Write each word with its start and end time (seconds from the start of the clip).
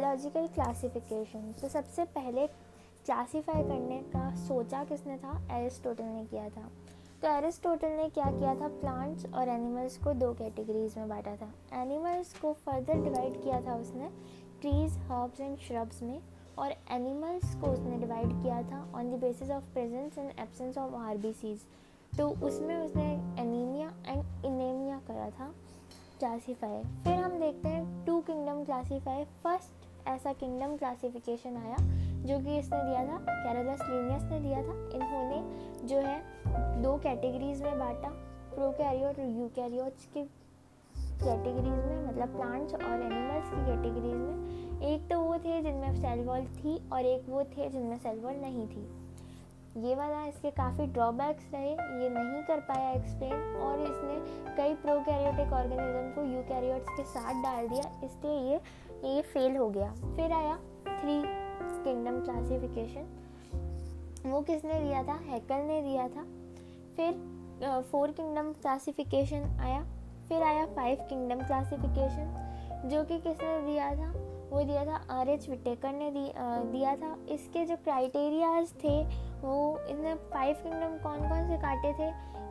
Biological 0.00 0.46
classification 0.54 1.50
तो 1.62 1.68
सबसे 1.68 2.04
पहले 2.14 2.46
क्लासीफाई 3.06 3.62
करने 3.68 3.96
का 4.14 4.28
सोचा 4.46 4.82
किसने 4.88 5.16
था 5.18 5.30
एरिस्टोटल 5.58 6.04
ने 6.04 6.24
किया 6.30 6.48
था 6.56 6.68
तो 7.22 7.28
एरिस्टोटल 7.38 7.96
ने 8.00 8.08
क्या 8.18 8.24
किया 8.38 8.54
था 8.60 8.68
प्लांट्स 8.80 9.26
और 9.34 9.48
एनिमल्स 9.48 9.96
को 10.04 10.12
दो 10.20 10.32
कैटेगरीज 10.40 10.96
में 10.98 11.08
बांटा 11.08 11.34
था 11.36 11.80
एनिमल्स 11.82 12.32
को 12.42 12.52
फर्दर 12.66 13.02
डिवाइड 13.04 13.42
किया 13.42 13.60
था 13.66 13.74
उसने 13.80 14.08
ट्रीज 14.60 14.96
हर्ब्स 15.10 15.40
एंड 15.40 15.56
श्रब्स 15.66 16.02
में 16.02 16.18
और 16.64 16.74
एनिमल्स 16.98 17.54
को 17.60 17.72
उसने 17.72 17.96
डिवाइड 18.04 18.32
किया 18.42 18.62
था 18.70 18.86
on 18.98 19.10
the 19.16 19.20
basis 19.24 19.50
of 19.56 19.72
presence 19.72 20.18
and 20.18 20.30
absence 20.40 20.78
of 20.86 20.94
R 21.06 21.16
तो 22.18 22.28
उसमें 22.46 22.76
उसने 22.76 23.10
एनीमिया 23.42 23.92
एंड 24.06 24.44
इनेमिया 24.46 25.00
करा 25.08 25.28
था 25.40 25.54
क्लासीफाई 26.18 26.82
फिर 27.04 27.18
हम 27.24 27.38
देखते 27.40 27.68
हैं 27.68 28.04
टू 28.06 28.20
किंगडम 28.28 28.64
क्लासीफाई 28.64 29.24
फर्स्ट 29.42 29.77
ऐसा 30.08 30.32
किंगडम 30.40 30.76
क्लासिफिकेशन 30.76 31.56
आया 31.62 31.76
जो 32.28 32.38
कि 32.44 32.56
इसने 32.58 32.78
दिया 32.82 33.02
था 33.06 33.16
केरला 33.30 33.74
स्लीनियस 33.76 34.22
ने 34.30 34.38
दिया 34.40 34.62
था 34.68 34.76
इन्होंने 34.98 35.86
जो 35.88 35.98
है 36.06 36.82
दो 36.82 36.96
कैटेगरीज 37.06 37.60
में 37.62 37.78
बांटा 37.78 38.08
प्रोकैरियोट 38.54 39.18
और 39.20 39.26
यूकैरियोट्स 39.40 40.06
की 40.16 40.22
कैटेगरीज 41.24 41.84
में 41.88 42.06
मतलब 42.08 42.34
प्लांट्स 42.36 42.74
और 42.74 42.84
एनिमल्स 43.02 43.50
की 43.52 43.64
कैटेगरीज 43.66 44.14
में 44.20 44.88
एक 44.92 45.08
तो 45.10 45.18
वो 45.20 45.36
थे 45.44 45.60
जिनमें 45.62 45.92
सेल 46.00 46.24
वॉल 46.28 46.44
थी 46.56 46.78
और 46.92 47.06
एक 47.14 47.28
वो 47.34 47.44
थे 47.56 47.68
जिनमें 47.76 47.96
सेल 48.08 48.18
वॉल 48.24 48.40
नहीं 48.48 48.66
थी 48.68 48.86
ये 49.76 49.94
वाला 49.94 50.22
इसके 50.26 50.50
काफ़ी 50.50 50.84
ड्रॉबैक्स 50.92 51.44
रहे 51.52 51.70
ये 52.02 52.08
नहीं 52.10 52.42
कर 52.44 52.60
पाया 52.68 52.90
एक्सप्लेन 52.92 53.40
और 53.62 53.80
इसने 53.86 54.52
कई 54.56 54.74
प्रोकैरियोटिक 54.82 55.52
ऑर्गेनिज्म 55.54 56.10
को 56.14 56.22
यूकैरियोट्स 56.32 56.88
के 56.96 57.02
साथ 57.10 57.42
डाल 57.42 57.68
दिया 57.68 57.82
इसलिए 58.04 58.38
ये 58.52 58.60
ये 59.14 59.20
फेल 59.32 59.56
हो 59.56 59.68
गया 59.76 59.88
फिर 60.16 60.32
आया 60.36 60.54
थ्री 60.86 61.16
किंगडम 61.84 62.20
क्लासिफिकेशन 62.24 64.30
वो 64.30 64.40
किसने 64.50 64.78
दिया 64.84 65.02
था 65.08 65.16
हैकल 65.26 65.60
ने 65.68 65.76
दिया 65.82 66.06
था 66.16 66.22
फिर 66.96 67.10
फोर 67.92 68.10
किंगडम 68.12 68.52
क्लासिफिकेशन 68.62 69.42
आया 69.66 69.82
फिर 70.28 70.42
आया 70.42 70.64
फाइव 70.76 71.04
किंगडम 71.10 71.40
क्लासिफिकेशन 71.46 72.88
जो 72.90 73.02
कि 73.04 73.18
किसने 73.28 73.58
दिया 73.66 73.90
था 73.96 74.08
वो 74.50 74.60
दिया 74.64 74.84
था 74.84 74.94
आर 75.14 75.28
एच 75.28 75.48
विटेकर 75.48 75.92
ने 75.92 76.06
आ, 76.06 76.62
दिया 76.72 76.94
था 76.96 77.16
इसके 77.34 77.64
जो 77.66 77.76
क्राइटेरियाज 77.84 78.72
थे 78.84 79.02
वो 79.40 79.54
इन 79.90 80.14
फाइव 80.32 80.56
किंगडम 80.62 80.96
कौन 81.02 81.28
कौन 81.28 81.48
से 81.48 81.56
काटे 81.64 81.92
थे 81.98 82.08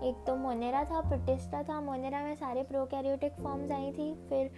एक 0.10 0.24
तो 0.28 0.36
मोनेरा 0.38 0.84
था 0.92 1.00
प्रोटेस्टा 1.10 1.62
था 1.70 1.80
मोनेरा 1.82 2.22
में 2.24 2.36
सारे 2.42 2.64
प्रोकैरियोटिक 2.72 3.40
फॉर्म्स 3.44 3.72
आई 3.80 3.92
थी 3.92 4.14
फिर 4.30 4.52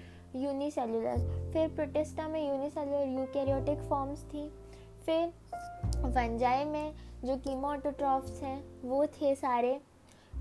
यूनिसेलुलर 0.44 1.18
फिर 1.54 1.68
प्रोटेस्टा 1.76 2.28
में 2.34 2.42
यूनिसेलुलर 2.48 3.08
यूकैरियोटिक 3.20 3.80
फॉर्म्स 3.90 4.24
थी 4.34 4.48
फिर 5.06 6.08
वनजाई 6.16 6.64
में 6.66 6.94
जो 7.26 7.36
कीमोटोट्रॉफ्स 7.48 8.42
हैं 8.44 8.62
वो 8.90 9.06
थे 9.22 9.34
सारे 9.36 9.80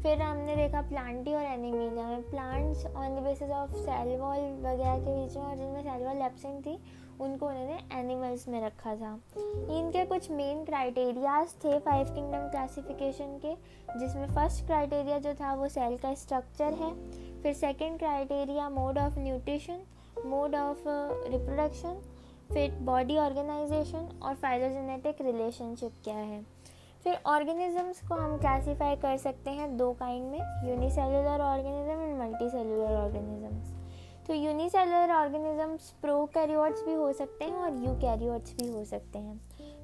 फिर 0.03 0.21
हमने 0.23 0.55
देखा 0.57 0.81
प्लांटी 0.89 1.33
और 1.35 1.43
एनीमीलिया 1.45 2.07
में 2.09 2.23
plants 2.31 2.85
on 2.87 3.15
the 3.17 3.23
basis 3.23 3.51
of 3.61 3.71
cell 3.77 4.09
wall 4.19 4.39
वगैरह 4.67 4.99
के 5.05 5.15
बीच 5.15 5.37
में 5.37 5.45
और 5.45 5.57
जिनमें 5.57 5.81
सेल 5.83 6.05
वॉल 6.07 6.21
एबसेंट 6.27 6.61
थी 6.67 6.75
उनको 7.25 7.47
उन्होंने 7.49 7.79
एनिमल्स 8.01 8.47
में 8.49 8.61
रखा 8.67 8.95
था 8.97 9.13
इनके 9.79 10.05
कुछ 10.13 10.31
मेन 10.31 10.65
क्राइटेरियाज 10.65 11.55
थे 11.65 11.79
फाइव 11.89 12.13
किंगडम 12.15 12.47
क्लासिफिकेशन 12.51 13.37
के 13.45 13.55
जिसमें 13.99 14.27
फर्स्ट 14.35 14.65
क्राइटेरिया 14.67 15.19
जो 15.27 15.35
था 15.41 15.55
वो 15.63 15.69
सेल 15.79 15.97
का 16.03 16.15
स्ट्रक्चर 16.23 16.75
है 16.85 16.93
फिर 17.43 17.53
second 17.65 17.99
criteria 17.99 18.69
mode 18.79 18.99
of 19.07 19.19
nutrition 19.27 19.81
mode 20.27 20.55
of 20.65 20.83
reproduction 20.87 22.01
फिर 22.53 22.79
बॉडी 22.91 23.17
ऑर्गेनाइजेशन 23.29 24.09
और 24.23 24.35
फाइलोजेनेटिक 24.45 25.21
रिलेशनशिप 25.27 25.93
क्या 26.05 26.17
है 26.17 26.45
फिर 27.03 27.17
ऑर्गेनिजम्स 27.33 28.01
को 28.09 28.15
हम 28.15 28.37
क्लासीफाई 28.41 28.97
कर 29.03 29.17
सकते 29.19 29.51
हैं 29.59 29.77
दो 29.77 29.91
काइंड 29.99 30.25
में 30.31 30.39
unicellular 30.69 31.41
organism 31.43 32.03
and 32.03 32.19
multicellular 32.51 32.97
organisms 33.03 33.75
तो 34.27 34.35
यूनिसेलुलर 34.35 35.13
ऑर्गेनिजम्स 35.15 35.91
प्रो 36.03 36.25
कैरियोट्स 36.35 36.83
भी 36.87 36.95
हो 36.95 37.13
सकते 37.21 37.45
हैं 37.45 37.57
और 37.65 37.77
यू 37.85 37.93
कैरियोट्स 38.01 38.55
भी 38.61 38.71
हो 38.73 38.85
सकते 38.85 39.19
हैं 39.19 39.39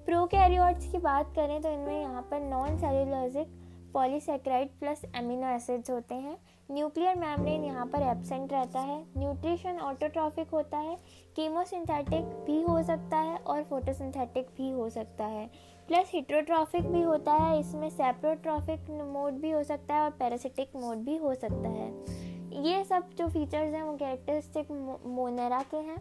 प्रो 0.07 0.25
कैरियोट्स 0.33 0.91
की 0.93 0.99
बात 1.07 1.33
करें 1.37 1.61
तो 1.63 1.71
इनमें 1.73 2.01
यहाँ 2.01 2.23
पर 2.31 2.41
non 2.51 2.79
cellulosic 2.79 3.53
polysaccharide 3.93 4.71
plus 4.79 5.05
amino 5.17 5.49
acids 5.57 5.91
होते 5.91 6.15
हैं 6.25 6.37
न्यूक्लियर 6.73 7.15
मैमब्रेन 7.19 7.65
यहाँ 7.65 7.85
पर 7.93 8.03
एबसेंट 8.09 8.53
रहता 8.53 8.81
है 8.91 8.99
न्यूट्रिशन 9.17 9.79
ऑटोट्रॉफिक 9.91 10.51
होता 10.55 10.79
है 10.87 10.97
कीमोसिंथेटिक 11.37 12.25
भी 12.47 12.61
हो 12.63 12.83
सकता 12.87 13.17
है 13.29 13.37
और 13.55 13.63
फोटोसिंथेटिक 13.71 14.47
भी 14.57 14.71
हो 14.71 14.89
सकता 14.91 15.25
है 15.37 15.49
प्लस 15.89 16.11
हिट्रोट्रॉफिक 16.15 16.83
भी 16.93 17.01
होता 17.03 17.33
है 17.41 17.59
इसमें 17.61 17.89
सेप्रोट्रॉफिक 17.91 18.89
मोड 19.15 19.33
भी 19.41 19.51
हो 19.51 19.63
सकता 19.65 19.95
है 19.95 20.01
और 20.05 20.11
पैरासिटिक 20.21 20.77
मोड 20.81 20.99
भी 21.05 21.17
हो 21.25 21.33
सकता 21.41 21.69
है 21.69 22.63
ये 22.71 22.85
सब 22.89 23.11
जो 23.19 23.27
फीचर्स 23.31 23.75
हैं 23.75 23.83
वो 23.83 23.93
कैरेक्टरिस्टिक 24.03 24.71
मोनेरा 25.17 25.61
के 25.75 25.77
हैं 25.89 25.97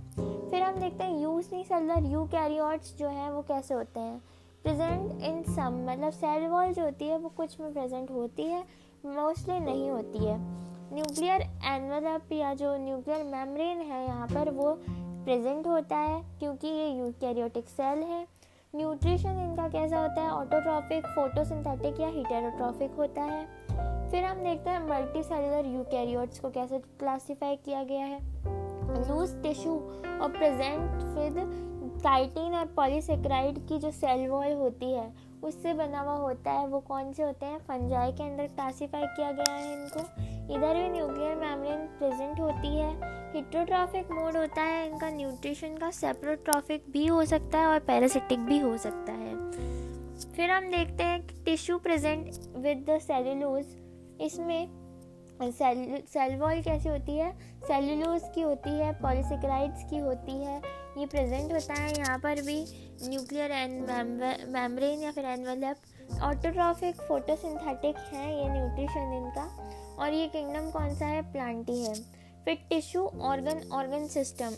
फिर 0.51 0.61
हम 0.63 0.79
देखते 0.79 1.03
हैं 1.03 1.21
यू 1.23 1.41
सी 1.41 1.63
सेलर 1.71 2.05
यू 2.11 2.23
कैरियॉर्ट्स 2.35 2.95
जो 2.97 3.09
हैं 3.09 3.29
वो 3.31 3.41
कैसे 3.51 3.73
होते 3.73 3.99
हैं 3.99 4.17
प्रेजेंट 4.63 5.21
इन 5.31 5.41
सम 5.53 5.83
मतलब 5.89 6.11
सेल 6.21 6.45
वॉल 6.51 6.73
जो 6.73 6.83
होती 6.83 7.07
है 7.07 7.17
वो 7.25 7.29
कुछ 7.37 7.59
में 7.59 7.71
प्रेजेंट 7.73 8.11
होती 8.11 8.43
है 8.51 8.61
मोस्टली 9.05 9.59
नहीं 9.65 9.89
होती 9.89 10.25
है 10.25 10.37
न्यूक्लियर 10.95 11.41
एनवलप 11.73 12.31
या 12.41 12.53
जो 12.63 12.75
न्यूक्लियर 12.85 13.23
मेम्ब्रेन 13.35 13.81
है 13.91 14.03
यहाँ 14.05 14.27
पर 14.33 14.51
वो 14.61 14.71
प्रेजेंट 14.89 15.67
होता 15.67 15.97
है 16.09 16.21
क्योंकि 16.39 16.67
ये 16.67 16.87
यूकैरियोटिक 16.99 17.69
सेल 17.69 18.03
है 18.13 18.25
न्यूट्रिशन 18.75 19.35
इनका 19.39 19.67
कैसा 19.69 19.97
होता 20.01 20.21
है 20.21 20.29
ऑटोट्रॉफिक 20.33 21.05
फोटोसिंथेटिक 21.15 21.99
या 22.01 22.07
हीटेरोट्रॉफिक 22.13 22.91
होता 22.99 23.21
है 23.23 23.43
फिर 24.11 24.23
हम 24.25 24.37
देखते 24.43 24.69
हैं 24.69 24.79
मल्टी 24.87 25.21
सेलुलर 25.23 25.65
यूकैरियोट्स 25.75 26.39
को 26.39 26.49
कैसे 26.55 26.79
क्लासिफाई 26.99 27.55
किया 27.65 27.83
गया 27.91 28.05
है 28.05 28.19
लूज 29.09 29.35
टिश्यू 29.43 29.73
और 30.21 30.31
प्रेजेंट 30.37 31.03
विद 31.17 32.01
काइटिन 32.03 32.55
और 32.59 32.65
पॉलीसेक्राइड 32.77 33.59
की 33.67 33.79
जो 33.85 33.91
सेल 33.99 34.27
वॉल 34.29 34.51
होती 34.63 34.91
है 34.93 35.11
उससे 35.47 35.73
बना 35.73 35.99
हुआ 36.01 36.15
होता 36.19 36.51
है 36.51 36.67
वो 36.67 36.79
कौन 36.87 37.11
से 37.13 37.23
होते 37.23 37.45
हैं 37.45 37.57
फंजाई 37.67 38.11
के 38.17 38.23
अंदर 38.23 38.45
क्लासीफाई 38.55 39.05
किया 39.15 39.31
गया 39.39 39.53
है 39.55 39.73
इनको 39.73 39.99
इधर 40.55 40.73
भी 40.81 40.87
न्यूक्लियर 40.89 41.35
मैमलिन 41.39 41.85
प्रेजेंट 42.01 42.39
होती 42.39 42.75
है 42.77 42.89
हिट्रोट्रॉफिक 43.35 44.11
मोड 44.11 44.37
होता 44.37 44.61
है 44.69 44.85
इनका 44.89 45.09
न्यूट्रिशन 45.15 45.75
का 45.77 45.89
सेप्रोट्रॉफिक 45.99 46.85
भी 46.93 47.05
हो 47.07 47.23
सकता 47.33 47.59
है 47.59 47.67
और 47.73 47.79
पैरासिटिक 47.89 48.39
भी 48.45 48.59
हो 48.59 48.75
सकता 48.85 49.11
है 49.23 49.31
फिर 50.35 50.51
हम 50.51 50.69
देखते 50.71 51.03
हैं 51.03 51.19
कि 51.27 51.41
tissue 51.45 51.77
present 51.87 52.27
with 52.65 52.85
the 52.89 52.97
cellulose 53.07 53.75
इसमें 54.31 54.69
सेल 55.57 55.85
सेल 56.13 56.35
वॉल 56.39 56.61
कैसी 56.67 56.89
होती 56.89 57.17
है 57.17 57.31
सेलुलोज 57.67 58.29
की 58.35 58.41
होती 58.41 58.77
है 58.79 58.91
पॉलिसिक्राइड्स 59.01 59.83
की 59.89 59.97
होती 60.07 60.37
है 60.43 60.61
ये 60.97 61.05
प्रेजेंट 61.13 61.51
होता 61.51 61.73
है 61.73 61.91
यहाँ 61.97 62.17
पर 62.23 62.41
भी 62.45 62.53
न्यूक्लियर 63.09 63.51
एंड 63.51 63.79
मेम्ब्रेन 64.55 64.99
या 65.03 65.11
फिर 65.11 65.25
एनवेलप 65.25 66.19
ऑटोट्रॉफिक 66.23 67.01
फोटोसिंथेटिक 67.07 67.95
है 68.13 68.27
ये 68.37 68.49
न्यूट्रिशन 68.49 69.13
इनका 69.15 69.45
और 70.05 70.13
ये 70.13 70.27
किंगडम 70.35 70.69
कौन 70.71 70.93
सा 70.95 71.05
है 71.05 71.21
प्लांटी 71.31 71.79
है 71.83 71.93
फिर 72.45 72.55
टिश्यू 72.69 73.05
ऑर्गन 73.31 73.61
ऑर्गन 73.79 74.07
सिस्टम 74.17 74.53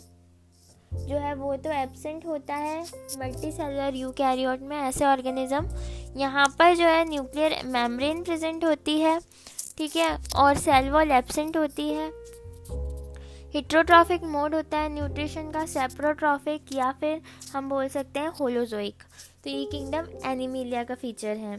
जो 1.08 1.18
है 1.18 1.34
वो 1.34 1.56
तो 1.64 1.70
एबसेंट 1.82 2.26
होता 2.26 2.54
है 2.64 2.82
मल्टी 3.18 3.52
सेलर 3.52 3.96
यू 3.96 4.10
कैरियोट 4.22 4.60
में 4.68 4.76
ऐसे 4.76 5.04
ऑर्गेनिज्म 5.04 5.66
यहाँ 6.20 6.46
पर 6.58 6.74
जो 6.76 6.86
है 6.88 7.04
न्यूक्लियर 7.08 7.56
मेम्ब्रेन 7.66 8.22
प्रेजेंट 8.24 8.64
होती 8.64 9.00
है 9.00 9.18
ठीक 9.78 9.96
है 9.96 10.16
और 10.44 10.56
सेल 10.58 10.90
वॉल 10.90 11.10
एबसेंट 11.12 11.56
होती 11.56 11.88
है 11.92 12.10
हिट्रोट्रॉफिक 13.54 14.22
मोड 14.30 14.54
होता 14.54 14.78
है 14.78 14.88
न्यूट्रिशन 14.94 15.50
का 15.50 15.64
सेप्रोट्रॉफिक 15.72 16.72
या 16.74 16.90
फिर 17.00 17.20
हम 17.52 17.68
बोल 17.68 17.88
सकते 17.88 18.20
हैं 18.20 18.28
होलोजोइक 18.40 19.02
तो 19.44 19.50
ये 19.50 19.64
किंगडम 19.72 20.28
एनिमिलिया 20.30 20.82
का 20.84 20.94
फीचर 21.02 21.36
है 21.44 21.56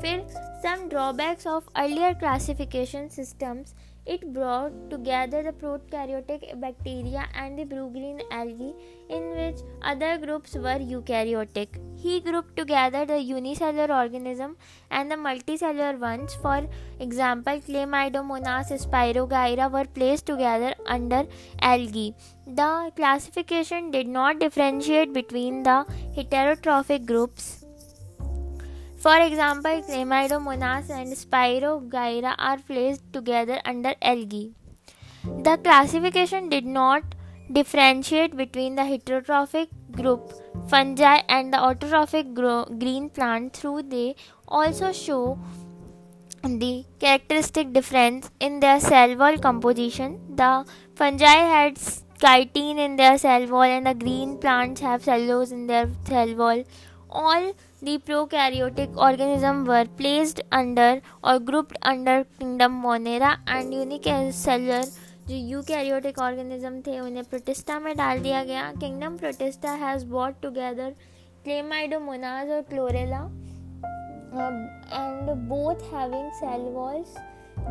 फिर 0.00 0.24
some 0.66 0.88
drawbacks 0.88 1.46
of 1.56 1.68
earlier 1.76 2.12
classification 2.18 3.08
systems 3.16 3.74
It 4.04 4.32
brought 4.32 4.72
together 4.90 5.44
the 5.44 5.52
prokaryotic 5.52 6.60
bacteria 6.60 7.28
and 7.36 7.56
the 7.56 7.64
blue-green 7.64 8.20
algae, 8.32 8.74
in 9.08 9.30
which 9.36 9.58
other 9.80 10.18
groups 10.18 10.54
were 10.56 10.80
eukaryotic. 10.94 11.68
He 11.96 12.18
grouped 12.18 12.56
together 12.56 13.04
the 13.06 13.18
unicellular 13.22 13.94
organism 13.94 14.56
and 14.90 15.08
the 15.08 15.14
multicellular 15.14 15.96
ones. 16.00 16.34
For 16.34 16.66
example, 16.98 17.60
Chlamydomonas 17.68 18.72
spirogyra 18.86 19.70
were 19.70 19.84
placed 19.84 20.26
together 20.26 20.74
under 20.86 21.24
algae. 21.60 22.12
The 22.48 22.90
classification 22.96 23.92
did 23.92 24.08
not 24.08 24.40
differentiate 24.40 25.12
between 25.12 25.62
the 25.62 25.84
heterotrophic 26.16 27.06
groups. 27.06 27.61
For 29.04 29.18
example, 29.20 29.82
Chlamydomonas 29.86 30.88
and 30.96 31.08
Spirogyra 31.20 32.36
are 32.38 32.58
placed 32.58 33.02
together 33.12 33.60
under 33.64 33.94
algae. 34.00 34.52
The 35.42 35.56
classification 35.56 36.48
did 36.48 36.64
not 36.64 37.16
differentiate 37.50 38.36
between 38.36 38.76
the 38.76 38.82
heterotrophic 38.82 39.66
group 39.90 40.30
fungi 40.68 41.16
and 41.28 41.52
the 41.52 41.58
autotrophic 41.58 42.32
grow, 42.32 42.64
green 42.84 43.10
plant 43.10 43.54
through 43.56 43.82
they 43.94 44.14
also 44.46 44.92
show 44.92 45.36
the 46.44 46.84
characteristic 47.00 47.72
difference 47.72 48.30
in 48.38 48.60
their 48.60 48.78
cell 48.78 49.16
wall 49.22 49.36
composition 49.48 50.14
the 50.42 50.52
fungi 50.94 51.34
had 51.56 51.74
chitin 52.22 52.78
in 52.86 52.96
their 53.02 53.18
cell 53.18 53.44
wall 53.48 53.70
and 53.80 53.86
the 53.90 53.96
green 54.06 54.38
plants 54.38 54.80
have 54.80 55.04
cellulose 55.10 55.50
in 55.58 55.66
their 55.66 55.88
cell 56.12 56.32
wall 56.42 56.62
all 57.10 57.52
the 57.86 57.98
prokaryotic 58.08 58.96
organism 58.96 59.64
were 59.64 59.86
placed 60.00 60.40
under 60.58 61.00
or 61.24 61.40
grouped 61.40 61.76
under 61.82 62.24
kingdom 62.38 62.80
Monera 62.86 63.38
and 63.48 63.74
unicellular 63.74 64.84
जो 65.28 65.34
eukaryotic 65.48 66.18
organism 66.20 66.80
थे 66.86 66.98
उन्हें 67.00 67.24
protista 67.24 67.78
में 67.80 67.94
डाल 67.96 68.18
दिया 68.22 68.42
गया 68.44 68.62
kingdom 68.80 69.16
Protista 69.16 69.72
has 69.82 70.04
bought 70.06 70.40
together 70.42 70.90
Chlamydomonas 71.44 72.50
और 72.56 72.62
Chlorella 72.70 73.18
and 74.96 75.32
both 75.48 75.82
having 75.94 76.28
cell 76.40 76.68
walls 76.76 77.14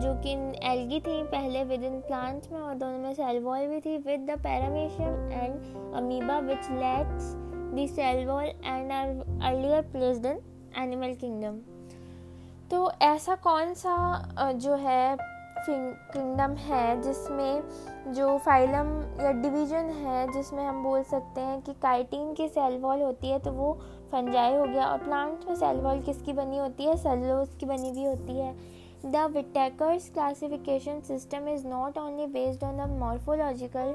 जो 0.03 0.13
कि 0.25 0.33
एल्गी 0.71 0.99
थी 1.07 1.21
पहले 1.37 1.63
विद 1.75 1.83
इन 1.91 1.99
प्लांट्स 2.07 2.51
में 2.51 2.59
और 2.59 2.73
दोनों 2.75 2.97
में 2.99 3.13
सेल 3.21 3.39
वॉल 3.43 3.67
भी 3.67 3.79
थी 3.85 3.97
with 4.09 4.25
the 4.31 4.41
Paramecium 4.43 5.29
and 5.41 5.95
Amoeba 6.03 6.39
which 6.51 6.69
lets 6.81 7.33
the 7.73 7.87
cell 7.87 8.25
wall 8.25 8.51
and 8.63 8.91
are 8.91 9.51
earlier 9.51 9.81
placed 9.93 10.25
in 10.31 10.39
animal 10.83 11.15
kingdom 11.15 11.59
तो 12.71 12.79
ऐसा 13.05 13.35
कौन 13.43 13.73
सा 13.83 14.51
जो 14.63 14.75
है 14.85 15.15
किंगडम 15.65 16.55
है 16.67 17.01
जिसमें 17.01 18.13
जो 18.15 18.37
फाइलम 18.45 18.87
या 19.23 19.31
डिवीजन 19.41 19.89
है 20.05 20.27
जिसमें 20.33 20.63
हम 20.65 20.81
बोल 20.83 21.01
सकते 21.09 21.41
हैं 21.47 21.59
कि 21.61 21.73
काइटिन 21.81 22.33
की 22.37 22.47
सेल 22.49 22.77
वॉल 22.81 23.01
होती 23.01 23.29
है 23.31 23.39
तो 23.47 23.51
वो 23.59 23.73
फंजाई 24.11 24.53
हो 24.55 24.65
गया 24.65 24.85
और 24.85 24.97
प्लांट्स 25.03 25.47
में 25.47 25.55
सेल 25.55 25.79
वॉल 25.87 26.01
किसकी 26.05 26.33
बनी 26.39 26.57
होती 26.57 26.85
है 26.87 26.95
सेलोज 27.03 27.55
की 27.59 27.65
बनी 27.71 27.89
हुई 27.97 28.05
होती 28.07 28.39
है 28.39 28.53
the 29.11 29.29
Whittaker's 29.35 30.09
classification 30.13 30.99
system 31.07 31.47
is 31.53 31.67
not 31.67 31.97
only 31.97 32.25
based 32.33 32.63
on 32.63 32.77
the 32.77 32.89
morphological 32.99 33.93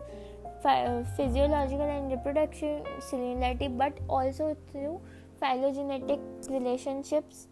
physiological 1.17 1.89
and 1.91 2.11
reproduction 2.11 2.83
similarity 3.01 3.69
but 3.69 3.93
also 4.09 4.57
through 4.71 5.01
phylogenetic 5.41 6.19
relationships 6.49 7.47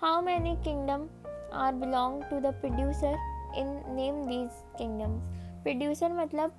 how 0.00 0.20
many 0.20 0.56
kingdoms 0.62 1.10
are 1.52 1.72
belong 1.72 2.22
to 2.30 2.40
the 2.40 2.52
producer 2.60 3.14
in 3.56 3.70
name 3.96 4.18
these 4.28 4.58
kingdoms 4.78 5.22
producer 5.64 6.08
मतलब 6.10 6.52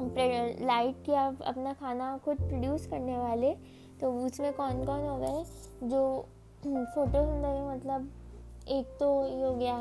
light 0.00 1.08
या 1.08 1.20
अपना 1.46 1.72
खाना 1.80 2.06
खुद 2.24 2.38
produce 2.48 2.86
करने 2.90 3.16
वाले 3.18 3.50
तो 4.00 4.10
उसमें 4.26 4.52
कौन 4.52 4.84
कौन 4.84 5.00
हो 5.06 5.16
गए 5.18 5.88
जो 5.88 6.00
फोटोसिंथेसिस 6.64 7.62
मतलब 7.70 8.10
एक 8.78 8.96
तो 9.00 9.10
ये 9.28 9.42
हो 9.44 9.54
गया 9.54 9.76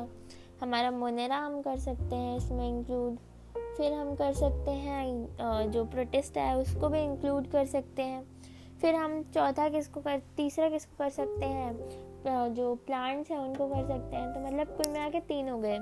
हमारा 0.62 0.92
मोनेरा 1.02 1.38
हम 1.46 1.62
कर 1.62 1.78
सकते 1.90 2.16
हैं 2.16 2.36
इसमें 2.38 2.68
इंक्लूड 2.68 3.18
फिर 3.78 3.94
हम 3.94 4.14
कर 4.16 4.34
सकते 4.34 4.72
हैं 4.72 5.70
जो 5.72 5.84
प्रोटेस्ट 5.94 6.36
है 6.38 6.56
उसको 6.58 6.88
भी 6.90 7.00
इंक्लूड 7.04 7.48
कर 7.52 7.66
सकते 7.68 8.02
हैं 8.02 8.22
फिर 8.82 8.96
हम 8.96 9.22
चौथा 9.34 9.68
किसको 9.70 10.00
कर 10.02 10.20
तीसरा 10.38 10.68
किसको 10.70 10.96
कर 11.04 11.10
सकते 11.12 11.46
हैं 11.46 12.54
जो 12.56 12.74
प्लांट्स 12.88 13.32
हैं 13.32 13.38
उनको 13.40 13.68
कर 13.74 13.88
सकते 13.88 14.16
हैं 14.16 14.32
तो 14.34 14.40
मतलब 14.46 14.76
कुल 14.78 14.92
मिला 14.92 15.10
के 15.16 15.20
तीन 15.32 15.50
हो 15.50 15.58
गए 15.66 15.80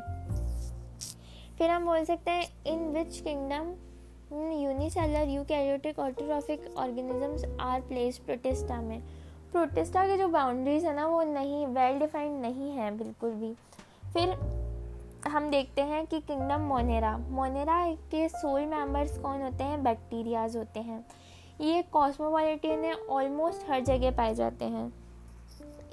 फिर 1.57 1.69
हम 1.69 1.85
बोल 1.85 2.03
सकते 2.11 2.31
हैं 2.31 2.47
in 2.73 2.88
which 2.93 3.19
kingdom 3.21 3.73
unicellular 4.63 5.43
karyotic 5.49 5.99
autotrophic 5.99 6.73
organisms 6.85 7.45
are 7.61 7.81
place 7.89 8.17
Protista 8.25 8.81
में 8.81 8.99
प्रोटेस्टा 9.51 10.05
के 10.07 10.17
जो 10.17 10.27
बाउंड्रीज 10.39 10.85
है 10.85 10.95
ना 10.95 11.07
वो 11.07 11.21
नहीं 11.33 11.65
वेल 11.67 11.88
well 11.89 11.99
डिफाइंड 12.07 12.41
नहीं 12.41 12.71
है 12.77 12.91
बिल्कुल 12.97 13.31
भी 13.43 13.53
फिर 14.13 14.35
हम 15.31 15.49
देखते 15.51 15.81
हैं 15.89 16.05
कि 16.07 16.19
किंगडम 16.27 16.61
मोनेरा 16.67 17.11
मोनेरा 17.31 17.75
के 18.11 18.27
सोल 18.29 18.61
मेंबर्स 18.73 19.17
कौन 19.17 19.41
होते 19.41 19.63
हैं 19.63 19.81
बैक्टीरियाज 19.83 20.55
होते 20.57 20.79
हैं 20.87 20.99
ये 21.67 21.81
कॉस्मोपॉलिटन 21.93 22.83
है 22.83 22.93
ऑलमोस्ट 23.17 23.69
हर 23.69 23.79
जगह 23.89 24.11
पाए 24.17 24.33
जाते 24.35 24.65
हैं 24.73 24.91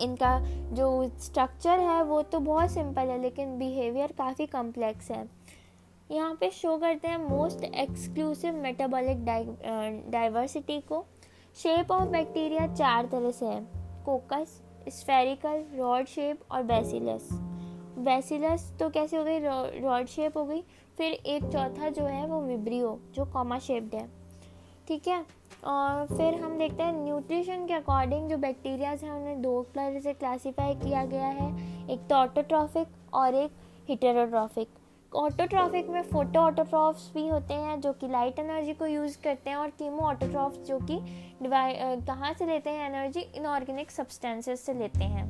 इनका 0.06 0.32
जो 0.76 0.88
स्ट्रक्चर 1.25 1.81
है 1.81 2.02
वो 2.05 2.20
तो 2.32 2.40
बहुत 2.49 2.70
सिंपल 2.70 3.08
है 3.11 3.20
लेकिन 3.23 3.56
बिहेवियर 3.58 4.12
काफ़ी 4.19 4.46
कॉम्प्लेक्स 4.56 5.11
है 5.11 5.25
यहाँ 6.11 6.35
पे 6.40 6.49
शो 6.61 6.76
करते 6.87 7.08
हैं 7.08 7.19
मोस्ट 7.29 7.64
एक्सक्लूसिव 7.73 8.55
मेटाबॉलिक 8.62 9.25
डाइवर्सिटी 10.12 10.81
को 10.88 11.05
शेप 11.62 11.90
ऑफ 12.00 12.08
बैक्टीरिया 12.19 12.67
चार 12.75 13.06
तरह 13.12 13.31
से 13.40 13.46
है 13.46 13.61
कोकस 14.06 14.61
स्फेरिकल 14.99 15.64
रॉड 15.79 16.06
शेप 16.14 16.43
और 16.50 16.62
बेसिलस 16.75 17.29
वेसिलस 18.05 18.71
तो 18.81 18.89
कैसे 18.91 19.17
हो 19.17 19.23
गई 19.25 19.39
रॉड 19.83 20.06
शेप 20.09 20.37
हो 20.37 20.45
गई 20.47 20.62
फिर 20.99 21.12
एक 21.12 21.45
चौथा 21.53 21.89
जो 21.99 22.05
है 22.06 22.27
वो 22.27 22.41
विब्रियो 22.43 22.99
जो 23.15 23.25
कॉमा 23.33 23.59
शेप्ड 23.67 23.95
है 23.95 24.06
ठीक 24.89 25.09
है 25.09 25.25
और 25.71 26.06
फिर 26.17 26.35
हम 26.43 26.56
देखते 26.59 26.83
हैं 26.83 26.93
न्यूट्रिशन 27.05 27.67
के 27.67 27.75
अकॉर्डिंग 27.75 28.29
जो 28.31 28.37
बैक्टीरियाज 28.45 29.03
हैं 29.05 29.11
उन्हें 29.12 29.41
दो 29.43 29.62
तरह 29.75 29.99
से 30.00 30.12
क्लासीफाई 30.21 30.75
किया 30.83 31.05
गया 31.06 31.27
है 31.41 31.49
एक 31.93 32.06
तो 32.11 32.15
ऑटोट्रॉफिक 32.17 33.15
और 33.15 33.35
एक 33.35 33.50
हिटेरोट्रॉफिक 33.89 35.15
ऑटोट्रॉफिक 35.17 35.89
में 35.91 36.03
फोटो 36.11 36.41
ऑटोट्रॉफ्स 36.41 37.11
भी 37.15 37.27
होते 37.29 37.55
हैं 37.55 37.81
जो 37.81 37.93
कि 38.00 38.09
लाइट 38.12 38.39
एनर्जी 38.39 38.75
को 38.81 38.87
यूज़ 38.87 39.19
करते 39.25 39.50
हैं 39.50 39.56
और 39.56 39.71
कीमो 39.79 40.03
ऑटोट्रॉफ्स 40.09 40.67
जो 40.69 40.79
कि 40.91 40.99
कहाँ 41.47 42.33
से 42.39 42.47
लेते 42.47 42.71
हैं 42.71 42.89
एनर्जी 42.91 43.21
इनऑर्गेनिक 43.21 43.91
सब्सटेंसेस 43.91 44.61
से 44.67 44.75
लेते 44.79 45.05
हैं 45.05 45.27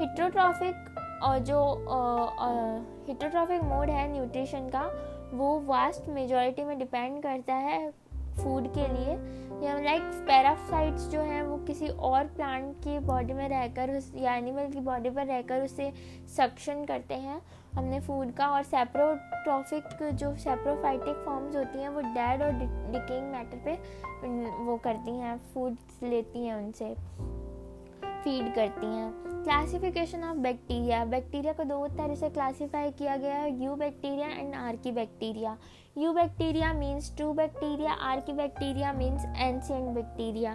हिट्रोट्रॉफिक 0.00 1.04
और 1.22 1.38
जो 1.50 1.62
हिटोट्रॉफिक 3.08 3.62
मोड 3.62 3.90
है 3.90 4.10
न्यूट्रिशन 4.12 4.68
का 4.74 4.82
वो 5.36 5.58
वास्ट 5.68 6.08
मेजॉरिटी 6.14 6.64
में 6.64 6.78
डिपेंड 6.78 7.22
करता 7.22 7.54
है 7.64 7.90
फूड 8.42 8.66
के 8.76 8.86
लिए 8.92 9.14
या 9.66 9.78
लाइक 9.84 10.02
पैरासाइट्स 10.26 11.06
जो 11.10 11.20
हैं 11.20 11.42
वो 11.42 11.56
किसी 11.66 11.86
और 12.08 12.24
प्लांट 12.34 12.74
की 12.84 12.98
बॉडी 13.06 13.32
में 13.34 13.48
रहकर 13.48 13.90
उस 13.96 14.12
या 14.16 14.34
एनिमल 14.36 14.70
की 14.72 14.80
बॉडी 14.88 15.10
पर 15.16 15.26
रहकर 15.26 15.62
उसे 15.62 15.92
सक्शन 16.36 16.84
करते 16.88 17.14
हैं 17.26 17.40
हमने 17.74 18.00
फूड 18.06 18.32
का 18.36 18.48
और 18.56 18.62
सेप्रोट्रॉफिक 18.70 20.04
जो 20.20 20.34
सेप्रोफाइटिक 20.44 21.22
फॉर्म्स 21.26 21.56
होती 21.56 21.78
हैं 21.82 21.88
वो 21.88 22.00
डेड 22.14 22.42
और 22.42 22.52
डिकेइंग 22.62 23.30
मैटर 23.32 23.62
पे 23.64 23.74
वो 24.64 24.76
करती 24.84 25.16
हैं 25.18 25.36
फूड 25.54 25.76
लेती 26.08 26.46
हैं 26.46 26.54
उनसे 26.64 26.94
फीड 28.22 28.54
करती 28.54 28.86
हैं 28.96 29.27
क्लासिफिकेशन 29.44 30.22
ऑफ 30.24 30.36
बैक्टीरिया 30.44 31.04
बैक्टीरिया 31.10 31.52
को 31.54 31.64
दो 31.64 31.86
तरह 31.98 32.14
से 32.22 32.28
क्लासिफाई 32.30 32.90
किया 32.98 33.16
गया 33.16 33.34
है 33.34 33.50
eubacteria 33.82 34.28
and 34.28 34.54
archaebacteria 34.92 35.56
eubacteria 36.12 36.72
means 36.78 37.14
true 37.16 37.32
bacteria 37.40 37.92
archaebacteria 38.40 38.92
means 38.92 39.24
ancient 39.36 39.84
bacteria 39.94 40.54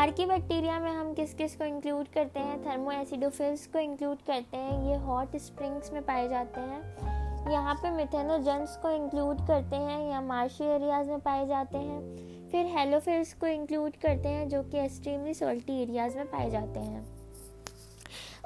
archaebacteria 0.26 0.78
में 0.80 0.90
हम 0.92 1.12
किस 1.14 1.34
किस 1.34 1.54
को 1.56 1.64
इंक्लूड 1.64 2.08
करते 2.14 2.40
हैं 2.40 2.60
थर्मो 2.66 2.90
एसिडोफिल्स 2.92 3.66
को 3.72 3.78
इंक्लूड 3.78 4.22
करते 4.26 4.56
हैं 4.56 4.82
ये 4.90 4.96
हॉट 5.06 5.36
स्प्रिंग्स 5.46 5.92
में 5.92 6.02
पाए 6.06 6.28
जाते 6.28 6.60
हैं 6.60 7.50
यहाँ 7.52 7.74
पे 7.82 7.90
मिथेनोजेंस 7.96 8.76
को 8.82 8.90
इंक्लूड 8.96 9.46
करते 9.46 9.76
हैं 9.86 10.00
या 10.10 10.20
मार्शी 10.28 10.64
एरियाज 10.74 11.08
में 11.10 11.18
पाए 11.28 11.46
जाते 11.46 11.78
हैं 11.78 12.48
फिर 12.52 12.66
हेलोफिल्स 12.78 13.34
को 13.40 13.46
इंक्लूड 13.46 13.96
करते 14.02 14.28
हैं 14.28 14.48
जो 14.48 14.62
कि 14.70 14.78
एक्सट्रीमली 14.84 15.34
सॉल्टी 15.44 15.82
एरियाज 15.82 16.16
में 16.16 16.26
पाए 16.30 16.50
जाते 16.50 16.80
हैं 16.80 17.04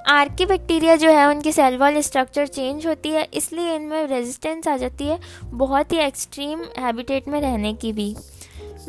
आर 0.07 0.29
की 0.39 0.45
बैक्टीरिया 0.47 0.95
जो 0.97 1.11
है 1.13 1.27
उनकी 1.29 1.53
सेल 1.53 1.77
वॉल 1.79 2.01
स्ट्रक्चर 2.03 2.47
चेंज 2.47 2.87
होती 2.87 3.09
है 3.13 3.27
इसलिए 3.41 3.75
इनमें 3.77 4.07
रेजिस्टेंस 4.09 4.69
आ 4.69 4.77
जाती 4.85 5.07
है 5.09 5.19
बहुत 5.63 5.93
ही 5.93 5.99
एक्सट्रीम 6.07 6.61
हैबिटेट 6.79 7.29
में 7.29 7.41
रहने 7.41 7.73
की 7.83 7.93
भी 7.93 8.15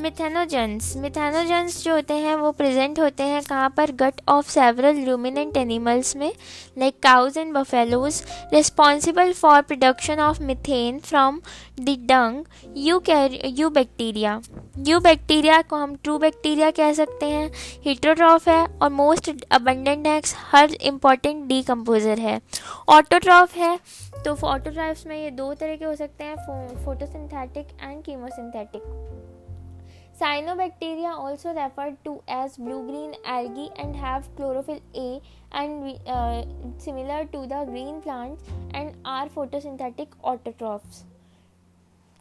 मिथेनोजेंस 0.02 0.94
मिथेनोजेंस 0.98 1.84
जो 1.84 1.94
होते 1.94 2.14
हैं 2.26 2.36
वो 2.36 2.52
प्रेजेंट 2.60 3.00
होते 3.00 3.24
हैं 3.32 3.42
कहाँ 3.44 3.70
पर 3.78 3.92
gut 4.02 4.22
of 4.30 4.50
several 4.50 5.04
ruminant 5.06 5.58
animals 5.58 6.16
में 6.16 6.32
like 6.80 7.00
cows 7.04 7.38
and 7.38 7.52
buffaloes 7.54 8.22
responsible 8.54 9.34
for 9.42 9.62
production 9.72 10.20
of 10.28 10.40
methane 10.52 11.00
from 11.10 11.40
the 11.80 11.96
dung 12.12 12.44
eu 12.86 13.00
eubacteria 13.80 14.40
eubacteria 15.10 15.62
को 15.70 15.76
हम 15.78 15.96
ट्रू 16.04 16.18
बैक्टीरिया 16.20 16.70
कह 16.80 16.94
सकते 17.02 17.26
हैं 17.30 17.50
हिट्रोट्रॉफ 17.86 18.48
है 18.50 18.64
और 18.82 18.90
मोस्ट 19.02 19.32
अबंडेंट 19.60 20.08
है 20.08 20.22
हर 20.52 20.74
इम्पॉर्टेंट 20.94 21.48
डीकम्पोजर 21.48 22.20
है 22.30 22.40
ऑटोट्रॉफ 23.00 23.56
है 23.58 23.78
तो 24.26 24.36
ऑटोट्रॉफ्स 24.48 25.06
में 25.08 25.18
ये 25.24 25.30
दो 25.42 25.54
तरह 25.60 25.76
के 25.76 25.86
हो 25.86 25.96
सकते 25.96 26.24
हैं 26.24 26.84
photosynthetic 26.86 27.78
and 27.88 28.04
chemosynthetic 28.06 29.28
Cyanobacteria 30.20 31.12
also 31.18 31.54
referred 31.56 31.96
to 32.04 32.22
as 32.28 32.58
blue-green 32.58 33.16
algae 33.26 33.70
and 33.80 33.96
have 33.96 34.28
chlorophyll 34.36 34.82
A 34.94 35.22
and 35.58 35.96
uh, 36.06 36.44
similar 36.78 37.24
to 37.32 37.48
the 37.48 37.64
green 37.64 38.02
plants 38.02 38.44
and 38.76 38.96
are 39.06 39.30
photosynthetic 39.38 40.12
autotrophs. 40.32 41.06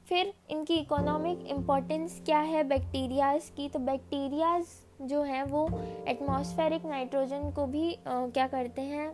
फिर 0.08 0.32
इनकी 0.50 0.74
इकोनॉमिक 0.80 1.44
इम्पोर्टेंस 1.56 2.20
क्या 2.26 2.38
है 2.52 2.62
बैक्टीरियाज 2.68 3.50
की 3.56 3.68
तो 3.72 3.78
बैक्टीरियाज 3.88 4.66
जो 5.10 5.22
हैं 5.30 5.42
वो 5.50 5.66
एटमॉस्फेरिक 6.08 6.84
नाइट्रोजन 6.94 7.50
को 7.58 7.66
भी 7.74 7.92
आ, 7.94 7.98
क्या 8.36 8.46
करते 8.54 8.82
हैं 8.94 9.12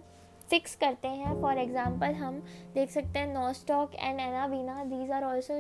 फिक्स 0.51 0.75
करते 0.85 1.09
हैं 1.23 1.41
फॉर 1.43 1.59
एग्जाम्पल 1.59 2.15
हम 2.23 2.39
देख 2.75 2.91
सकते 2.91 3.19
हैं 3.19 3.33
Nostoc 3.35 3.95
and 3.99 4.21
Anabaena 4.29 4.83
these 4.95 5.11
are 5.11 5.25
also 5.35 5.59